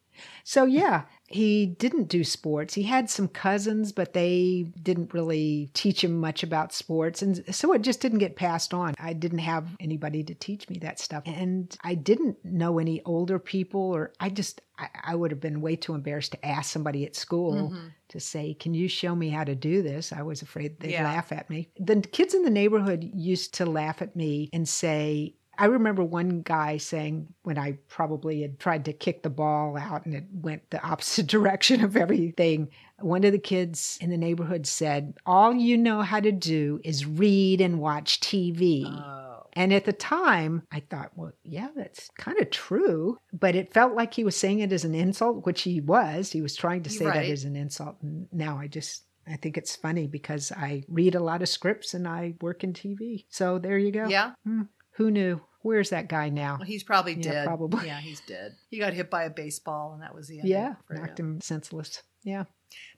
So 0.44 0.64
yeah, 0.64 1.04
he 1.34 1.66
didn't 1.66 2.08
do 2.08 2.22
sports. 2.22 2.74
He 2.74 2.84
had 2.84 3.10
some 3.10 3.26
cousins, 3.28 3.90
but 3.92 4.12
they 4.12 4.66
didn't 4.82 5.12
really 5.12 5.68
teach 5.74 6.04
him 6.04 6.14
much 6.18 6.42
about 6.44 6.72
sports, 6.72 7.22
and 7.22 7.44
so 7.54 7.72
it 7.72 7.82
just 7.82 8.00
didn't 8.00 8.18
get 8.20 8.36
passed 8.36 8.72
on. 8.72 8.94
I 9.00 9.12
didn't 9.14 9.40
have 9.40 9.66
anybody 9.80 10.22
to 10.24 10.34
teach 10.34 10.68
me 10.70 10.78
that 10.78 11.00
stuff, 11.00 11.24
and 11.26 11.76
I 11.82 11.94
didn't 11.96 12.44
know 12.44 12.78
any 12.78 13.02
older 13.04 13.38
people, 13.40 13.80
or 13.80 14.12
I 14.20 14.28
just 14.30 14.60
I, 14.78 14.88
I 15.04 15.14
would 15.14 15.30
have 15.30 15.40
been 15.40 15.60
way 15.60 15.76
too 15.76 15.94
embarrassed 15.94 16.32
to 16.32 16.46
ask 16.46 16.72
somebody 16.72 17.04
at 17.04 17.14
school 17.16 17.70
Mhm. 17.70 17.90
to 18.08 18.18
say, 18.20 18.54
"Can 18.54 18.74
you 18.74 18.88
show 18.88 19.14
me 19.14 19.28
how 19.28 19.44
to 19.44 19.54
do 19.54 19.82
this?" 19.82 20.12
I 20.12 20.22
was 20.22 20.40
afraid 20.42 20.78
they'd 20.80 20.92
Yeah. 20.92 21.04
laugh 21.04 21.30
at 21.32 21.48
me. 21.50 21.68
The 21.78 22.00
kids 22.00 22.34
in 22.34 22.42
the 22.42 22.50
neighborhood 22.50 23.02
used 23.12 23.54
to 23.54 23.66
laugh 23.66 24.02
at 24.02 24.14
me 24.16 24.48
and 24.52 24.68
say, 24.68 25.34
I 25.58 25.66
remember 25.66 26.02
one 26.04 26.42
guy 26.42 26.76
saying 26.78 27.32
when 27.42 27.58
I 27.58 27.78
probably 27.88 28.42
had 28.42 28.58
tried 28.58 28.84
to 28.86 28.92
kick 28.92 29.22
the 29.22 29.30
ball 29.30 29.76
out 29.76 30.04
and 30.06 30.14
it 30.14 30.24
went 30.32 30.70
the 30.70 30.82
opposite 30.86 31.26
direction 31.26 31.82
of 31.84 31.96
everything. 31.96 32.68
One 33.00 33.24
of 33.24 33.32
the 33.32 33.38
kids 33.38 33.98
in 34.00 34.10
the 34.10 34.16
neighborhood 34.16 34.66
said, 34.66 35.14
All 35.26 35.52
you 35.54 35.76
know 35.76 36.02
how 36.02 36.20
to 36.20 36.32
do 36.32 36.80
is 36.84 37.06
read 37.06 37.60
and 37.60 37.78
watch 37.80 38.20
TV. 38.20 38.84
oh 38.86 39.46
And 39.54 39.72
at 39.72 39.84
the 39.84 39.92
time, 39.92 40.62
I 40.72 40.80
thought, 40.80 41.12
well, 41.16 41.32
yeah, 41.42 41.68
that's 41.76 42.10
kind 42.18 42.40
of 42.40 42.50
true. 42.50 43.18
But 43.32 43.54
it 43.54 43.72
felt 43.74 43.94
like 43.94 44.14
he 44.14 44.24
was 44.24 44.36
saying 44.36 44.60
it 44.60 44.72
as 44.72 44.84
an 44.84 44.94
insult, 44.94 45.44
which 45.46 45.62
he 45.62 45.80
was. 45.80 46.30
He 46.32 46.42
was 46.42 46.54
trying 46.56 46.82
to 46.84 46.90
say 46.90 47.06
Right. 47.06 47.14
that 47.26 47.32
as 47.32 47.44
an 47.44 47.56
insult. 47.56 47.96
And 48.02 48.26
now 48.32 48.58
I 48.58 48.66
just 48.68 49.04
I 49.26 49.36
think 49.36 49.56
it's 49.56 49.74
funny 49.74 50.06
because 50.06 50.52
I 50.52 50.84
read 50.86 51.14
a 51.14 51.20
lot 51.22 51.40
of 51.40 51.48
scripts 51.48 51.94
and 51.94 52.06
I 52.06 52.34
work 52.42 52.62
in 52.62 52.74
TV. 52.74 53.24
So 53.30 53.58
there 53.58 53.78
you 53.78 53.90
go. 53.90 54.06
Yeah. 54.06 54.32
Hmm. 54.44 54.62
Who 54.96 55.10
knew? 55.10 55.40
Where's 55.62 55.90
that 55.90 56.08
guy 56.08 56.28
now? 56.28 56.56
Well, 56.58 56.66
he's 56.66 56.84
probably 56.84 57.14
Yeah, 57.14 57.22
dead. 57.32 57.46
probably. 57.46 57.86
Yeah, 57.86 57.98
he's 58.00 58.20
dead. 58.20 58.54
He 58.70 58.78
got 58.78 58.92
hit 58.92 59.10
by 59.10 59.24
a 59.24 59.30
baseball, 59.30 59.94
and 59.94 60.02
that 60.02 60.14
was 60.14 60.28
the 60.28 60.40
end. 60.40 60.48
Yeah, 60.48 60.74
knocked 60.90 61.18
him 61.18 61.40
senseless. 61.40 62.02
Yeah. 62.24 62.44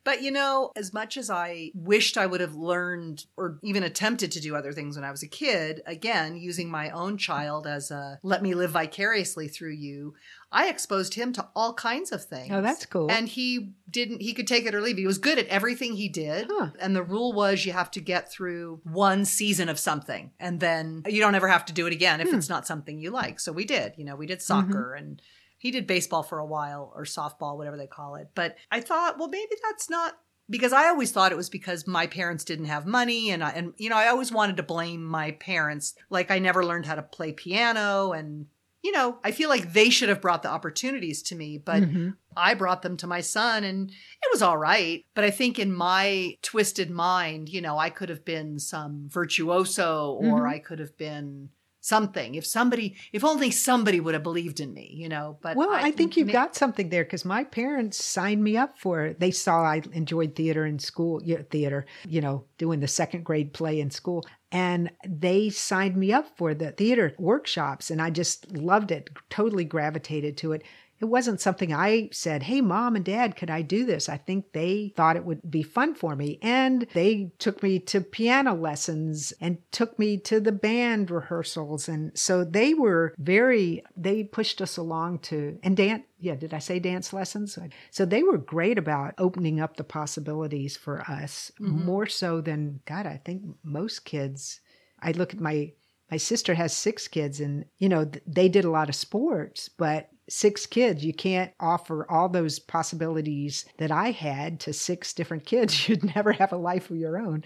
But 0.05 0.23
you 0.23 0.31
know, 0.31 0.71
as 0.77 0.95
much 0.95 1.17
as 1.19 1.29
I 1.29 1.71
wished 1.75 2.17
I 2.17 2.25
would 2.25 2.41
have 2.41 2.55
learned 2.55 3.27
or 3.37 3.59
even 3.63 3.83
attempted 3.83 4.33
to 4.33 4.41
do 4.41 4.57
other 4.57 4.73
things 4.73 4.97
when 4.97 5.05
I 5.05 5.11
was 5.11 5.23
a 5.23 5.29
kid, 5.29 5.83
again, 5.85 6.37
using 6.37 6.71
my 6.71 6.89
own 6.91 7.19
child 7.19 7.67
as 7.67 7.91
a 7.91 8.19
let 8.23 8.41
me 8.43 8.55
live 8.55 8.71
vicariously 8.71 9.49
through 9.49 9.73
you, 9.73 10.15
I 10.51 10.69
exposed 10.69 11.15
him 11.15 11.33
to 11.35 11.49
all 11.55 11.75
kinds 11.75 12.11
of 12.13 12.25
things. 12.25 12.53
Oh, 12.53 12.63
that's 12.63 12.87
cool. 12.87 13.11
And 13.11 13.29
he 13.29 13.73
didn't, 13.91 14.23
he 14.23 14.33
could 14.33 14.47
take 14.47 14.65
it 14.65 14.75
or 14.75 14.81
leave 14.81 14.97
it. 14.97 15.01
He 15.01 15.07
was 15.07 15.19
good 15.19 15.39
at 15.41 15.49
everything 15.49 15.95
he 15.97 16.09
did. 16.09 16.47
Huh. 16.49 16.71
And 16.79 16.97
the 16.97 17.03
rule 17.03 17.33
was 17.35 17.67
you 17.67 17.73
have 17.73 17.91
to 17.91 18.01
get 18.01 18.31
through 18.31 18.81
one 18.85 19.25
season 19.27 19.69
of 19.69 19.79
something 19.79 20.31
and 20.41 20.61
then 20.61 21.03
you 21.07 21.21
don't 21.21 21.35
ever 21.35 21.49
have 21.49 21.67
to 21.67 21.73
do 21.75 21.87
it 21.87 21.93
again 21.93 22.21
if 22.23 22.31
Hmm. 22.31 22.37
it's 22.37 22.49
not 22.49 22.67
something 22.67 22.99
you 22.99 23.11
like. 23.11 23.41
So 23.41 23.53
we 23.53 23.65
did, 23.67 23.93
you 23.99 24.05
know, 24.05 24.17
we 24.17 24.27
did 24.27 24.41
soccer 24.41 24.95
and 24.95 25.21
he 25.67 25.73
did 25.73 25.87
baseball 25.87 26.23
for 26.23 26.39
a 26.39 26.47
while 26.47 26.93
or 26.95 27.03
softball, 27.05 27.57
whatever 27.57 27.77
they 27.77 27.89
call 27.89 28.15
it. 28.15 28.29
But 28.37 28.57
I 28.71 28.81
thought, 28.81 29.19
well, 29.19 29.29
maybe 29.29 29.53
that's 29.69 29.91
not 29.91 30.15
because 30.49 30.73
I 30.73 30.87
always 30.87 31.11
thought 31.11 31.33
it 31.33 31.37
was 31.37 31.51
because 31.51 31.89
my 31.89 32.07
parents 32.07 32.45
didn't 32.45 32.67
have 32.67 32.87
money 32.87 33.31
and 33.31 33.43
I, 33.43 33.51
and 33.51 33.73
you 33.79 33.91
know 33.91 33.97
I 33.97 34.07
always 34.07 34.31
wanted 34.31 34.57
to 34.59 34.63
blame 34.63 35.03
my 35.03 35.33
parents 35.33 35.95
like 36.09 36.31
I 36.31 36.39
never 36.39 36.65
learned 36.65 36.87
how 36.87 36.95
to 36.95 37.03
play 37.03 37.33
piano 37.33 38.13
and 38.13 38.47
you 38.85 38.93
know 38.93 39.19
I 39.25 39.33
feel 39.33 39.49
like 39.49 39.73
they 39.73 39.91
should 39.91 40.09
have 40.09 40.21
brought 40.21 40.45
the 40.45 40.49
opportunities 40.51 41.21
to 41.25 41.35
me 41.35 41.59
but 41.59 41.83
Mhm. 41.83 42.15
I 42.37 42.55
brought 42.55 42.83
them 42.83 42.97
to 42.99 43.09
my 43.09 43.23
son 43.23 43.65
and 43.65 43.91
it 43.91 44.29
was 44.33 44.41
all 44.41 44.57
right 44.57 45.05
but 45.17 45.25
I 45.25 45.33
think 45.33 45.59
in 45.59 45.75
my 45.75 46.37
twisted 46.43 46.91
mind 46.91 47.49
you 47.49 47.61
know 47.61 47.77
I 47.77 47.91
could 47.91 48.09
have 48.09 48.25
been 48.25 48.61
some 48.61 49.09
virtuoso 49.11 50.13
or 50.13 50.43
Mhm. 50.45 50.49
I 50.49 50.59
could 50.61 50.79
have 50.79 50.97
been 50.97 51.49
something 51.87 52.35
if 52.35 52.47
somebody 52.47 52.97
if 53.13 53.25
only 53.25 53.51
somebody 53.51 54.01
would 54.01 54.15
have 54.15 54.23
believed 54.23 54.61
in 54.61 54.73
me 54.73 54.91
you 54.93 55.09
know 55.09 55.39
but 55.41 55.57
Well, 55.57 55.71
I, 55.71 55.91
think 55.91 56.17
you've 56.17 56.33
got 56.33 56.55
something 56.55 56.89
there 56.89 57.05
because 57.05 57.25
my 57.25 57.45
parents 57.45 58.05
signed 58.05 58.43
me 58.43 58.57
up 58.57 58.79
for 58.79 59.07
it. 59.07 59.21
They 59.21 59.31
saw 59.31 59.63
I 59.63 59.83
enjoyed 59.93 60.35
theater 60.35 60.67
in 60.67 60.79
school, 60.79 61.21
yeah, 61.25 61.43
theater, 61.51 61.87
you 62.07 62.21
know, 62.21 62.45
doing 62.59 62.81
the 62.81 62.89
second 62.89 63.25
grade 63.25 63.53
play 63.53 63.81
in 63.81 63.91
school. 63.91 64.25
And 64.53 64.91
they 65.07 65.51
signed 65.51 65.97
me 65.97 66.13
up 66.13 66.37
for 66.37 66.55
the 66.55 66.73
theater 66.73 67.15
workshops, 67.19 67.91
and 67.91 68.01
I 68.01 68.11
just 68.11 68.51
loved 68.57 68.91
it, 68.91 69.11
totally 69.29 69.65
gravitated 69.65 70.37
to 70.39 70.53
it. 70.53 70.63
It 71.01 71.07
wasn't 71.07 71.41
something 71.41 71.75
I 71.75 72.09
said, 72.13 72.45
Hey, 72.45 72.61
mom 72.61 72.97
and 72.97 73.05
dad, 73.05 73.37
could 73.37 73.51
I 73.51 73.63
do 73.63 73.85
this? 73.85 74.09
I 74.09 74.17
think 74.17 74.53
they 74.53 74.93
thought 74.97 75.17
it 75.17 75.25
would 75.25 75.51
be 75.51 75.63
fun 75.63 75.95
for 75.95 76.17
me. 76.17 76.39
And 76.43 76.87
they 76.95 77.33
took 77.39 77.63
me 77.63 77.79
to 77.81 78.01
piano 78.01 78.55
lessons 78.55 79.33
and 79.41 79.59
took 79.73 79.99
me 79.99 80.17
to 80.19 80.41
the 80.41 80.53
band 80.53 81.11
rehearsals. 81.11 81.89
And 81.89 82.17
so 82.17 82.45
they 82.45 82.75
were 82.75 83.15
very, 83.19 83.85
they 83.97 84.25
pushed 84.25 84.63
us 84.63 84.77
along 84.77 85.21
to, 85.21 85.59
and 85.63 85.77
dance, 85.77 86.05
yeah, 86.19 86.35
did 86.35 86.55
I 86.55 86.59
say 86.59 86.79
dance 86.79 87.13
lessons? 87.13 87.59
So 87.91 88.07
they 88.07 88.23
were 88.23 88.39
great 88.39 88.79
about 88.79 89.15
opening 89.19 89.61
up 89.61 89.77
the 89.77 89.85
possibilities 89.85 90.77
for 90.77 91.03
us, 91.03 91.53
mm-hmm. 91.61 91.85
more 91.85 92.07
so 92.07 92.41
than, 92.41 92.81
God, 92.87 93.07
I 93.07 93.21
think 93.23 93.43
most 93.63 94.05
kids. 94.05 94.61
I 95.01 95.13
look 95.13 95.35
at 95.35 95.41
my 95.41 95.73
my 96.11 96.17
sister 96.17 96.55
has 96.55 96.77
six 96.77 97.09
kids 97.09 97.41
and 97.41 97.65
you 97.79 97.89
know 97.89 98.09
they 98.27 98.49
did 98.49 98.65
a 98.65 98.71
lot 98.71 98.89
of 98.89 98.95
sports 98.95 99.69
but 99.69 100.09
six 100.29 100.67
kids. 100.67 101.05
You 101.05 101.13
can't 101.13 101.53
offer 101.61 102.11
all 102.11 102.29
those 102.29 102.59
possibilities 102.59 103.65
that 103.79 103.91
i 103.91 104.11
had 104.11 104.61
to 104.61 104.73
six 104.73 105.13
different 105.13 105.45
kids. 105.45 105.89
You'd 105.89 106.15
never 106.15 106.33
have 106.33 106.53
a 106.53 106.57
life 106.57 106.91
of 106.91 106.97
your 106.97 107.19
own. 107.19 107.45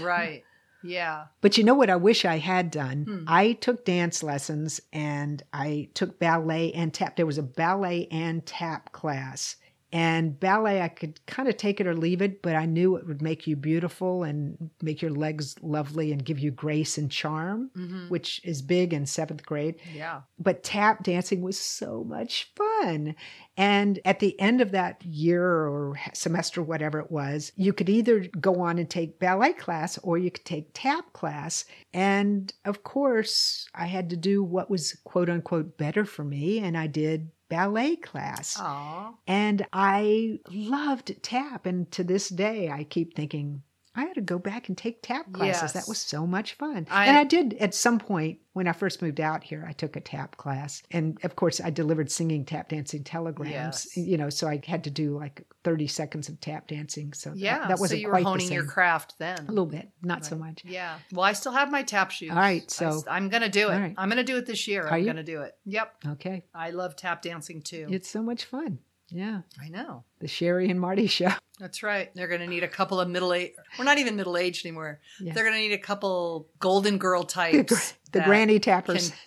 Right. 0.00 0.44
Yeah. 0.82 1.26
But 1.40 1.58
you 1.58 1.64
know 1.64 1.74
what 1.74 1.90
i 1.90 1.96
wish 1.96 2.24
i 2.24 2.38
had 2.38 2.70
done? 2.70 3.04
Hmm. 3.04 3.24
i 3.26 3.52
took 3.52 3.84
dance 3.84 4.22
lessons 4.22 4.80
and 4.92 5.42
i 5.52 5.88
took 5.94 6.18
ballet 6.18 6.72
and 6.72 6.92
tap. 6.92 7.16
There 7.16 7.26
was 7.26 7.38
a 7.38 7.42
ballet 7.42 8.08
and 8.10 8.44
tap 8.44 8.92
class 8.92 9.56
and 9.94 10.38
ballet 10.38 10.82
i 10.82 10.88
could 10.88 11.24
kind 11.26 11.48
of 11.48 11.56
take 11.56 11.80
it 11.80 11.86
or 11.86 11.94
leave 11.94 12.20
it 12.20 12.42
but 12.42 12.54
i 12.54 12.66
knew 12.66 12.96
it 12.96 13.06
would 13.06 13.22
make 13.22 13.46
you 13.46 13.56
beautiful 13.56 14.24
and 14.24 14.68
make 14.82 15.00
your 15.00 15.10
legs 15.12 15.54
lovely 15.62 16.12
and 16.12 16.24
give 16.24 16.38
you 16.38 16.50
grace 16.50 16.98
and 16.98 17.10
charm 17.10 17.70
hmm 17.74 17.94
which 18.08 18.40
is 18.44 18.60
big 18.60 18.92
in 18.92 19.06
seventh 19.06 19.46
grade. 19.46 19.76
yeah 19.94 20.20
But 20.38 20.62
tap 20.62 21.02
dancing 21.04 21.40
was 21.40 21.58
so 21.58 22.04
much 22.04 22.50
fun. 22.54 23.14
And 23.56 24.00
at 24.04 24.18
the 24.18 24.38
end 24.40 24.60
of 24.60 24.72
that 24.72 25.02
year 25.04 25.42
or 25.44 25.96
semester, 26.12 26.62
whatever 26.62 26.98
it 26.98 27.10
was, 27.10 27.52
you 27.56 27.72
could 27.72 27.88
either 27.88 28.26
go 28.40 28.60
on 28.60 28.78
and 28.78 28.90
take 28.90 29.18
ballet 29.20 29.52
class 29.54 29.96
or 29.98 30.18
you 30.18 30.30
could 30.30 30.44
take 30.44 30.70
tap 30.74 31.12
class. 31.12 31.64
And 31.94 32.52
of 32.64 32.82
course, 32.82 33.68
I 33.74 33.86
had 33.86 34.10
to 34.10 34.16
do 34.16 34.42
what 34.42 34.68
was 34.70 34.98
quote 35.04 35.30
unquote 35.30 35.78
better 35.78 36.04
for 36.04 36.24
me. 36.24 36.58
And 36.58 36.76
I 36.76 36.86
did 36.88 37.30
ballet 37.48 37.96
class. 37.96 38.56
Aw. 38.58 39.14
And 39.26 39.66
I 39.72 40.38
loved 40.50 41.22
tap. 41.22 41.66
And 41.66 41.90
to 41.92 42.04
this 42.04 42.28
day, 42.28 42.70
I 42.70 42.84
keep 42.84 43.14
thinking, 43.14 43.62
I 43.96 44.02
had 44.06 44.14
to 44.14 44.20
go 44.20 44.38
back 44.38 44.68
and 44.68 44.76
take 44.76 45.02
tap 45.02 45.32
classes. 45.32 45.72
That 45.72 45.86
was 45.88 45.98
so 45.98 46.26
much 46.26 46.54
fun. 46.54 46.86
I- 46.90 47.06
and 47.06 47.16
I 47.16 47.24
did 47.24 47.54
at 47.54 47.74
some 47.74 47.98
point 47.98 48.40
when 48.52 48.66
I 48.68 48.72
first 48.72 49.02
moved 49.02 49.20
out 49.20 49.42
here, 49.44 49.64
I 49.68 49.72
took 49.72 49.96
a 49.96 50.00
tap 50.00 50.36
class. 50.36 50.82
And 50.90 51.18
of 51.24 51.34
course, 51.36 51.60
I 51.60 51.70
delivered 51.70 52.10
singing 52.10 52.44
tap 52.44 52.68
dancing 52.68 53.02
telegrams, 53.04 53.86
Yes. 53.94 53.96
you 53.96 54.16
know, 54.16 54.30
so 54.30 54.46
I 54.48 54.60
had 54.66 54.84
to 54.84 54.90
do 54.90 55.16
like 55.16 55.44
30 55.64 55.86
seconds 55.88 56.28
of 56.28 56.40
tap 56.40 56.68
dancing. 56.68 57.12
So 57.12 57.32
Yeah, 57.34 57.66
that, 57.68 57.78
wasn't 57.78 57.90
so 57.90 57.96
you 58.02 58.08
were 58.08 58.20
honing 58.20 58.50
your 58.52 58.64
craft 58.66 59.14
then. 59.18 59.38
A 59.46 59.50
little 59.50 59.66
bit, 59.66 59.90
not 60.02 60.24
so 60.24 60.36
much. 60.36 60.64
Yeah. 60.64 60.98
Well, 61.12 61.24
I 61.24 61.32
still 61.32 61.52
have 61.52 61.70
my 61.70 61.82
tap 61.82 62.10
shoes. 62.10 62.30
All 62.30 62.36
right, 62.36 62.62
I 62.62 62.72
so- 62.72 62.88
s- 62.88 63.04
I'm 63.08 63.28
gonna 63.28 63.48
do 63.48 63.68
it. 63.70 63.78
right. 63.78 63.94
I'm 63.98 64.08
gonna 64.08 64.22
do 64.24 64.36
it 64.36 64.46
this 64.46 64.66
year. 64.68 64.82
Are 64.86 64.92
I'm 64.94 65.04
gonna 65.04 65.22
do 65.24 65.42
it. 65.42 65.56
Yep. 65.66 65.94
Okay. 66.08 66.44
I 66.54 66.70
love 66.70 66.94
tap 66.96 67.22
dancing 67.22 67.60
too. 67.62 67.86
It's 67.90 68.08
so 68.10 68.22
much 68.22 68.44
fun. 68.44 68.78
Yeah. 69.10 69.42
I 69.62 69.68
know. 69.68 70.04
The 70.20 70.28
Sherry 70.28 70.70
and 70.70 70.80
Marty 70.80 71.06
show. 71.06 71.30
That's 71.60 71.82
right. 71.82 72.10
They're 72.14 72.26
gonna 72.26 72.46
need 72.48 72.64
a 72.64 72.68
couple 72.68 72.98
of 73.00 73.08
middle 73.08 73.32
age. 73.32 73.52
We're 73.78 73.84
not 73.84 73.98
even 73.98 74.16
middle 74.16 74.36
aged 74.36 74.66
anymore. 74.66 75.00
Yeah. 75.20 75.32
They're 75.34 75.44
gonna 75.44 75.58
need 75.58 75.72
a 75.72 75.78
couple 75.78 76.48
golden 76.58 76.98
girl 76.98 77.22
The, 77.22 77.28
types. 77.28 77.72
gr- 77.72 78.18
the 78.18 78.20
granny 78.24 78.58
tappers. 78.58 79.12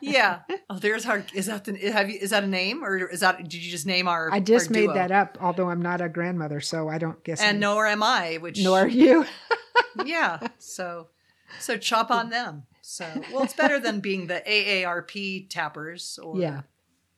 Yeah. 0.00 0.40
Oh, 0.68 0.78
there's 0.78 1.06
our. 1.06 1.24
Is 1.34 1.46
that 1.46 1.64
the? 1.64 1.76
Have 1.90 2.10
you? 2.10 2.18
Is 2.20 2.30
that 2.30 2.44
a 2.44 2.46
name 2.46 2.84
or 2.84 3.08
is 3.08 3.20
that? 3.20 3.38
Did 3.38 3.54
you 3.54 3.70
just 3.70 3.86
name 3.86 4.06
our? 4.08 4.30
I 4.32 4.40
just 4.40 4.68
our 4.68 4.72
made 4.72 4.86
duo? 4.86 4.94
that 4.94 5.10
up, 5.10 5.38
although 5.40 5.70
I'm 5.70 5.80
not 5.82 6.00
a 6.00 6.08
grandmother, 6.08 6.60
so 6.60 6.88
I 6.88 6.98
don't 6.98 7.22
guess. 7.24 7.40
And 7.40 7.60
nor 7.60 7.86
am 7.86 8.02
I. 8.02 8.36
Which 8.36 8.62
nor 8.62 8.80
are 8.80 8.88
you. 8.88 9.24
yeah. 10.04 10.38
So, 10.58 11.08
so 11.60 11.76
chop 11.76 12.10
on 12.10 12.30
them. 12.30 12.64
So, 12.80 13.06
well, 13.32 13.44
it's 13.44 13.54
better 13.54 13.78
than 13.78 14.00
being 14.00 14.26
the 14.26 14.42
AARP 14.46 15.48
tappers. 15.48 16.18
Or, 16.22 16.36
Yeah. 16.38 16.62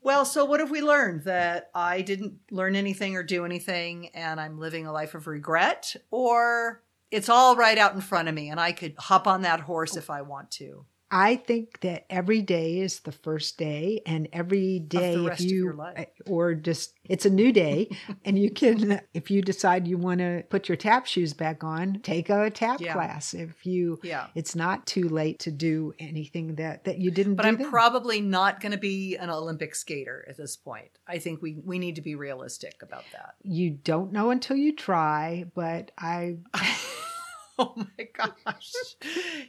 Well, 0.05 0.27
so 0.27 0.45
what 0.45 0.61
have 0.61 0.71
we 0.71 0.83
learned? 0.83 1.25
That 1.25 1.71
I 1.75 2.03
didn't 2.03 2.35
learn 2.51 2.77
anything 2.77 3.17
or 3.17 3.23
do 3.23 3.47
anything, 3.47 4.09
and 4.09 4.38
I'm 4.38 4.59
living 4.59 4.87
a 4.87 4.93
life 4.93 5.14
of 5.14 5.27
regret, 5.27 5.97
or 6.11 6.83
it's 7.11 7.31
all 7.31 7.57
right 7.57 7.79
out 7.79 7.95
in 7.95 8.03
front 8.03 8.29
of 8.29 8.35
me, 8.35 8.51
and 8.51 8.61
I 8.61 8.73
could 8.73 8.95
hop 8.99 9.27
on 9.27 9.40
that 9.43 9.61
horse 9.61 9.97
if 9.97 10.11
I 10.11 10.21
want 10.21 10.51
to. 10.53 10.85
I 11.16 11.37
think 11.37 11.81
that 11.81 12.07
every 12.11 12.42
day 12.42 12.81
is 12.81 13.00
the 13.00 13.12
first 13.12 13.57
day, 13.57 14.03
and 14.05 14.29
every 14.33 14.81
day, 14.81 15.16
rest 15.16 15.40
if 15.42 15.46
of 15.46 15.53
you, 15.53 15.64
your 15.64 15.74
life. 15.74 15.94
Eh, 15.96 16.05
or 16.27 16.55
just 16.55 16.94
it's 17.05 17.24
a 17.24 17.31
new 17.31 17.53
day, 17.53 17.88
and 18.24 18.37
you 18.38 18.50
can, 18.50 19.00
if 19.14 19.31
you 19.31 19.40
decide 19.40 19.87
you 19.87 19.96
want 19.96 20.18
to 20.18 20.42
put 20.50 20.68
your 20.68 20.77
tap 20.77 21.07
shoes 21.07 21.33
back 21.33 21.62
on, 21.62 22.00
take 22.03 22.31
a 22.31 22.50
tap 22.50 22.81
Yeah. 22.81 22.94
class. 22.94 23.33
If 23.33 23.64
you, 23.64 24.00
Yeah. 24.03 24.27
it's 24.35 24.57
not 24.57 24.87
too 24.87 25.09
late 25.09 25.38
to 25.40 25.50
do 25.53 25.94
anything 26.00 26.57
that 26.57 26.85
that 26.85 26.98
you 26.98 27.11
didn't. 27.12 27.37
But 27.37 27.44
do 27.44 27.48
I'm 27.50 27.57
then. 27.59 27.70
probably 27.70 28.20
not 28.20 28.61
going 28.61 28.72
to 28.72 28.79
be 28.79 29.16
an 29.16 29.31
Olympic 29.31 29.74
skater 29.77 30.24
at 30.29 30.37
this 30.37 30.57
point. 30.57 30.90
I 31.07 31.18
think 31.18 31.40
we 31.40 31.59
we 31.64 31.79
need 31.79 31.94
to 31.94 32.03
be 32.03 32.16
realistic 32.16 32.83
about 32.83 33.05
that. 33.12 33.35
you 33.42 33.70
don't 33.70 34.11
know 34.12 34.31
until 34.31 34.57
you 34.57 34.74
try, 34.74 35.44
but 35.55 35.92
I 35.96 36.38
Oh 37.59 37.73
my 37.77 38.09
gosh. 38.12 38.73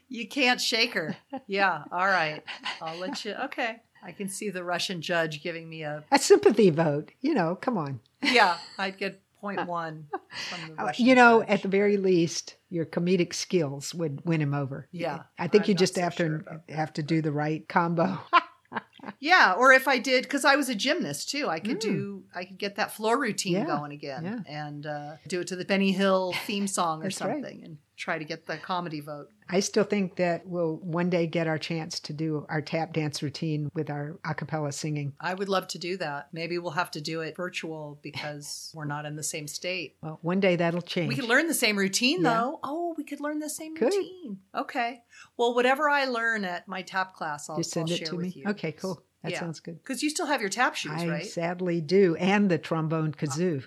You 0.08 0.28
can't 0.28 0.62
shake 0.62 0.94
her. 0.94 1.16
Yeah. 1.48 1.84
All 1.92 2.06
right. 2.06 2.44
I'll 2.82 2.98
let 3.00 3.26
you. 3.26 3.34
Okay. 3.46 3.78
I 4.04 4.12
can 4.12 4.30
see 4.30 4.52
the 4.52 4.64
Russian 4.64 5.02
judge 5.02 5.42
giving 5.42 5.68
me 5.68 5.82
a. 5.82 6.04
a 6.12 6.20
sympathy 6.20 6.70
vote. 6.70 7.12
You 7.22 7.34
know, 7.34 7.56
come 7.56 7.78
on. 7.80 8.00
Yeah. 8.22 8.58
I'd 8.78 8.98
get 9.00 9.22
point 9.42 9.66
one 9.68 10.08
from 10.50 10.76
the 10.76 10.84
Uh, 10.84 10.92
you 10.98 11.16
know, 11.16 11.40
judge. 11.42 11.50
at 11.50 11.62
the 11.64 11.68
very 11.68 11.98
least, 11.98 12.58
your 12.70 12.86
comedic 12.86 13.34
skills 13.34 13.94
would 13.96 14.22
win 14.26 14.42
him 14.42 14.54
over. 14.54 14.88
Yeah, 14.92 15.24
I 15.40 15.48
think 15.48 15.64
I'm 15.66 15.70
you 15.70 15.76
just 15.76 15.96
so 15.96 16.02
have 16.02 16.14
sure 16.14 16.40
to 16.68 16.74
have 16.74 16.94
to 16.94 17.04
do 17.04 17.22
the 17.22 17.32
right 17.32 17.68
combo. 17.68 18.20
yeah, 19.20 19.54
or 19.58 19.72
if 19.74 19.88
I 19.88 19.98
did, 19.98 20.24
because 20.24 20.46
I 20.46 20.56
was 20.56 20.70
a 20.70 20.76
gymnast 20.76 21.30
too, 21.30 21.48
I 21.50 21.60
could 21.60 21.80
do, 21.80 22.24
I 22.34 22.46
could 22.46 22.58
get 22.58 22.76
that 22.78 22.92
floor 22.94 23.20
routine 23.20 23.56
Mm. 23.56 23.60
Yeah, 23.60 23.66
going 23.78 23.92
again, 23.92 24.24
yeah. 24.26 24.40
and 24.66 24.86
uh, 24.86 25.12
do 25.28 25.42
it 25.42 25.48
to 25.48 25.56
the 25.56 25.66
Benny 25.66 25.92
Hill 25.92 26.34
theme 26.46 26.68
song 26.68 27.02
or 27.02 27.04
That's 27.04 27.22
right. 27.22 27.34
something, 27.36 27.64
and 27.64 27.78
try 27.98 28.18
to 28.18 28.26
get 28.26 28.46
the 28.46 28.58
comedy 28.58 29.00
vote. 29.00 29.28
I 29.48 29.60
still 29.62 29.84
think 29.84 30.16
that 30.18 30.46
we'll 30.48 30.78
one 30.78 31.10
day 31.10 31.28
get 31.28 31.48
our 31.48 31.58
chance 31.60 32.00
to 32.02 32.14
do 32.14 32.46
our 32.50 32.62
tap 32.62 32.92
dance 32.94 33.22
routine 33.24 33.70
with 33.76 33.90
our 33.92 34.20
a 34.26 34.34
cappella 34.34 34.72
singing. 34.72 35.14
I 35.22 35.34
would 35.36 35.48
love 35.50 35.68
to 35.70 35.78
do 35.80 35.96
that. 35.98 36.30
Maybe 36.34 36.58
we'll 36.58 36.72
have 36.72 36.90
to 36.92 37.02
do 37.02 37.22
it 37.22 37.38
virtual 37.38 38.00
because 38.02 38.72
we're 38.74 38.86
not 38.86 39.06
in 39.06 39.16
the 39.16 39.24
same 39.24 39.48
state. 39.48 39.96
Well, 40.02 40.18
one 40.24 40.40
day 40.40 40.56
that'll 40.56 40.82
change. 40.82 41.10
We 41.10 41.16
could 41.16 41.30
learn 41.30 41.48
the 41.48 41.54
same 41.54 41.78
routine 41.78 42.24
Yeah. 42.24 42.34
though. 42.34 42.60
Oh, 42.64 42.96
we 42.98 43.04
could 43.04 43.22
learn 43.22 43.38
the 43.40 43.50
same 43.50 43.76
Could. 43.76 43.94
routine. 43.94 44.40
Okay. 44.56 45.04
Well, 45.38 45.54
whatever 45.54 45.90
I 45.90 46.06
learn 46.06 46.44
at 46.44 46.68
my 46.68 46.82
tap 46.82 47.14
class, 47.14 47.48
I'll, 47.50 47.56
I'll 47.58 47.62
it 47.62 47.98
share 47.98 48.08
to 48.08 48.16
with 48.18 48.36
you. 48.36 48.46
Okay, 48.48 48.72
cool. 48.72 48.95
That 49.26 49.32
Yeah. 49.32 49.40
sounds 49.40 49.60
good. 49.60 49.82
Because 49.82 50.04
you 50.04 50.10
still 50.12 50.28
have 50.28 50.40
your 50.40 50.50
tap 50.52 50.76
shoes, 50.76 50.92
right? 50.92 51.02
I 51.08 51.10
right? 51.10 51.26
sadly 51.26 51.82
do, 51.82 52.16
and 52.18 52.50
the 52.50 52.58
trombone 52.60 53.12
kazoo. 53.12 53.64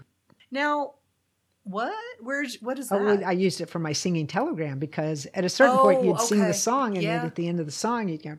Now, 0.52 0.94
what? 1.64 1.92
Where's 2.20 2.62
what 2.62 2.78
is 2.78 2.88
that? 2.90 3.00
Oh, 3.00 3.20
I 3.26 3.32
used 3.32 3.60
it 3.60 3.66
for 3.68 3.80
my 3.80 3.92
singing 3.92 4.26
telegram 4.28 4.78
because 4.78 5.26
at 5.34 5.44
a 5.44 5.48
certain 5.48 5.76
point 5.78 5.98
Oh, 5.98 6.04
you'd 6.04 6.20
sing 6.20 6.40
the 6.44 6.54
song, 6.54 6.94
and 6.94 7.02
Yeah. 7.02 7.18
then 7.18 7.26
at 7.26 7.34
the 7.34 7.48
end 7.48 7.58
of 7.60 7.66
the 7.66 7.72
song 7.72 8.08
you'd 8.08 8.22
go. 8.22 8.38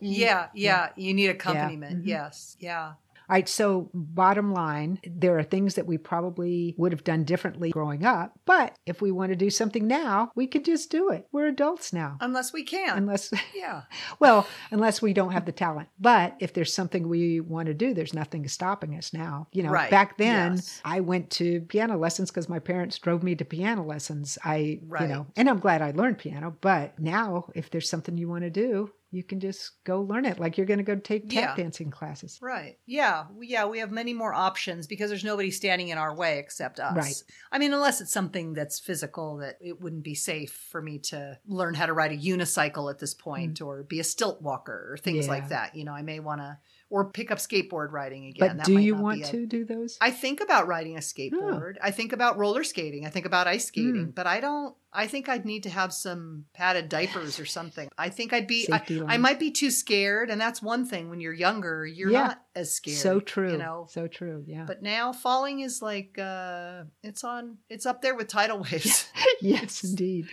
yeah, 0.00 0.48
yeah. 0.54 0.88
You 0.96 1.14
need 1.14 1.28
accompaniment. 1.30 2.04
Mhm. 2.04 2.06
Yes. 2.06 2.56
Yeah. 2.60 2.92
All 3.28 3.34
right, 3.34 3.48
so 3.48 3.90
bottom 3.94 4.52
line, 4.52 5.00
there 5.04 5.38
are 5.38 5.42
things 5.42 5.74
that 5.74 5.86
we 5.86 5.96
probably 5.96 6.74
would 6.76 6.92
have 6.92 7.04
done 7.04 7.24
differently 7.24 7.70
growing 7.70 8.04
up, 8.04 8.38
but 8.44 8.76
if 8.84 9.00
we 9.00 9.10
want 9.10 9.30
to 9.30 9.36
do 9.36 9.48
something 9.48 9.86
now, 9.86 10.30
we 10.34 10.46
could 10.46 10.64
just 10.64 10.90
do 10.90 11.08
it. 11.10 11.26
We're 11.32 11.46
adults 11.46 11.92
now. 11.92 12.18
Unless 12.20 12.52
we 12.52 12.64
can. 12.64 12.98
Unless, 12.98 13.32
yeah. 13.54 13.82
well, 14.20 14.46
unless 14.70 15.00
we 15.00 15.14
don't 15.14 15.32
have 15.32 15.46
the 15.46 15.52
talent. 15.52 15.88
But 15.98 16.36
if 16.38 16.52
there's 16.52 16.74
something 16.74 17.08
we 17.08 17.40
want 17.40 17.66
to 17.66 17.74
do, 17.74 17.94
there's 17.94 18.12
nothing 18.12 18.46
stopping 18.46 18.94
us 18.96 19.12
now. 19.12 19.48
You 19.52 19.62
know, 19.62 19.70
Right, 19.70 19.90
back 19.90 20.18
then 20.18 20.54
yes. 20.54 20.80
I 20.84 21.00
went 21.00 21.30
to 21.30 21.62
piano 21.62 21.96
lessons 21.96 22.30
because 22.30 22.48
my 22.48 22.58
parents 22.58 22.98
drove 22.98 23.22
me 23.22 23.34
to 23.36 23.44
piano 23.44 23.84
lessons. 23.84 24.36
I, 24.44 24.56
you 24.56 25.06
know, 25.06 25.26
and 25.36 25.48
I'm 25.48 25.60
glad 25.60 25.80
I 25.80 25.92
learned 25.92 26.18
piano. 26.18 26.56
But 26.60 26.98
now, 26.98 27.46
if 27.54 27.70
there's 27.70 27.88
something 27.88 28.18
you 28.18 28.28
want 28.28 28.44
to 28.44 28.50
do, 28.50 28.90
you 29.14 29.22
can 29.22 29.38
just 29.40 29.72
go 29.84 30.00
learn 30.00 30.24
it. 30.24 30.40
Like 30.40 30.56
you're 30.56 30.66
going 30.66 30.78
to 30.78 30.84
go 30.84 30.96
take 30.96 31.28
tap 31.28 31.56
Yeah. 31.56 31.62
dancing 31.62 31.90
classes. 31.90 32.38
Right. 32.42 32.78
Yeah. 32.86 33.26
We- 33.34 33.46
Yeah. 33.46 33.66
We 33.66 33.78
have 33.78 33.90
many 33.92 34.12
more 34.12 34.34
options 34.34 34.86
because 34.86 35.10
there's 35.10 35.24
nobody 35.24 35.50
standing 35.50 35.88
in 35.88 35.98
our 35.98 36.14
way 36.14 36.38
except 36.38 36.80
us. 36.80 36.96
Right. 36.96 37.22
I 37.52 37.58
mean, 37.58 37.72
unless 37.72 38.00
it's 38.00 38.12
something 38.12 38.54
that's 38.54 38.80
physical 38.80 39.36
that 39.38 39.58
it 39.60 39.80
wouldn't 39.80 40.02
be 40.02 40.14
safe 40.14 40.52
for 40.70 40.82
me 40.82 40.98
to 41.10 41.38
learn 41.46 41.74
how 41.74 41.86
to 41.86 41.92
ride 41.92 42.12
a 42.12 42.16
unicycle 42.16 42.90
at 42.90 42.98
this 42.98 43.14
point 43.14 43.60
mm. 43.60 43.66
or 43.66 43.82
be 43.84 44.00
a 44.00 44.04
stilt 44.04 44.42
walker 44.42 44.88
or 44.92 44.96
things. 44.96 45.26
Yeah. 45.26 45.32
like 45.32 45.48
that. 45.50 45.76
You 45.76 45.84
know, 45.84 45.92
I 45.92 46.02
may 46.02 46.20
want 46.20 46.40
to, 46.40 46.58
or 46.90 47.10
pick 47.10 47.30
up 47.30 47.38
skateboard 47.38 47.90
riding 47.92 48.26
again. 48.26 48.48
But 48.48 48.56
That 48.58 48.66
do 48.66 48.74
might 48.74 48.80
you 48.84 48.94
want 48.94 49.24
to 49.26 49.46
do 49.46 49.64
those? 49.64 49.96
I 50.00 50.10
think 50.10 50.40
about 50.40 50.66
riding 50.68 50.96
a 50.96 51.00
skateboard. 51.00 51.74
I 51.82 51.90
think 51.90 52.12
about 52.12 52.38
roller 52.38 52.62
skating. 52.64 53.04
I 53.06 53.10
think 53.10 53.26
about 53.26 53.46
ice 53.46 53.64
skating, 53.66 54.08
Mm. 54.08 54.14
but 54.14 54.26
I 54.26 54.40
don't. 54.40 54.74
I 54.96 55.08
think 55.08 55.28
I'd 55.28 55.44
need 55.44 55.64
to 55.64 55.70
have 55.70 55.92
some 55.92 56.44
padded 56.54 56.88
diapers 56.88 57.40
or 57.40 57.46
something. 57.46 57.88
I 57.98 58.10
think 58.10 58.32
I'd 58.32 58.46
be. 58.46 58.68
I, 58.70 58.80
I 59.08 59.16
might 59.16 59.40
be 59.40 59.50
too 59.50 59.72
scared, 59.72 60.30
and 60.30 60.40
that's 60.40 60.62
one 60.62 60.84
thing. 60.86 61.10
When 61.10 61.20
you're 61.20 61.32
younger, 61.32 61.84
you're 61.84 62.10
Yeah. 62.12 62.26
not 62.28 62.42
as 62.54 62.70
scared. 62.72 62.98
so 62.98 63.18
true. 63.18 63.52
You 63.52 63.58
know. 63.58 63.86
so 63.90 64.06
true. 64.06 64.44
Yeah. 64.46 64.64
But 64.66 64.82
now 64.82 65.12
falling 65.12 65.60
is 65.60 65.82
like 65.82 66.16
uh 66.18 66.84
it's 67.02 67.24
on. 67.24 67.58
It's 67.68 67.86
up 67.86 68.02
there 68.02 68.14
with 68.14 68.28
tidal 68.28 68.58
waves. 68.70 69.08
yes, 69.40 69.82
indeed. 69.88 70.26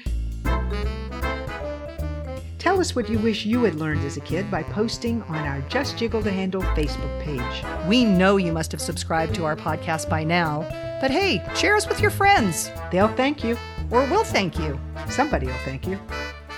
Tell 2.61 2.79
us 2.79 2.95
what 2.95 3.09
you 3.09 3.17
wish 3.17 3.43
you 3.43 3.63
had 3.63 3.73
learned 3.73 4.05
as 4.05 4.17
a 4.17 4.21
kid 4.21 4.51
by 4.51 4.61
posting 4.61 5.23
on 5.23 5.47
our 5.47 5.61
Just 5.61 5.97
Jiggle 5.97 6.21
the 6.21 6.31
Handle 6.31 6.61
Facebook 6.61 7.19
page. 7.23 7.87
we 7.87 8.05
know 8.05 8.37
you 8.37 8.51
must 8.53 8.71
have 8.71 8.79
subscribed 8.81 9.33
to 9.33 9.45
our 9.45 9.55
podcast 9.55 10.07
by 10.07 10.23
now, 10.23 10.59
but 11.01 11.09
hey, 11.09 11.43
share 11.55 11.75
us 11.75 11.87
with 11.89 11.99
your 11.99 12.11
friends, 12.11 12.69
They'll 12.91 13.07
thank 13.15 13.43
you. 13.43 13.57
or 13.89 14.05
we'll 14.05 14.23
thank 14.23 14.59
you. 14.59 14.79
Somebody 15.09 15.47
will 15.47 15.57
thank 15.65 15.87
you. 15.87 15.99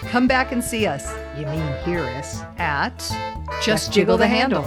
Come 0.09 0.27
back 0.27 0.51
and 0.51 0.61
see 0.61 0.85
us 0.85 1.09
You 1.39 1.45
mean 1.45 1.65
hear 1.85 1.99
us. 2.17 2.41
at 2.57 2.99
Just, 3.63 3.93
Jiggle 3.93 4.17
the 4.17 4.27
handle. 4.27 4.65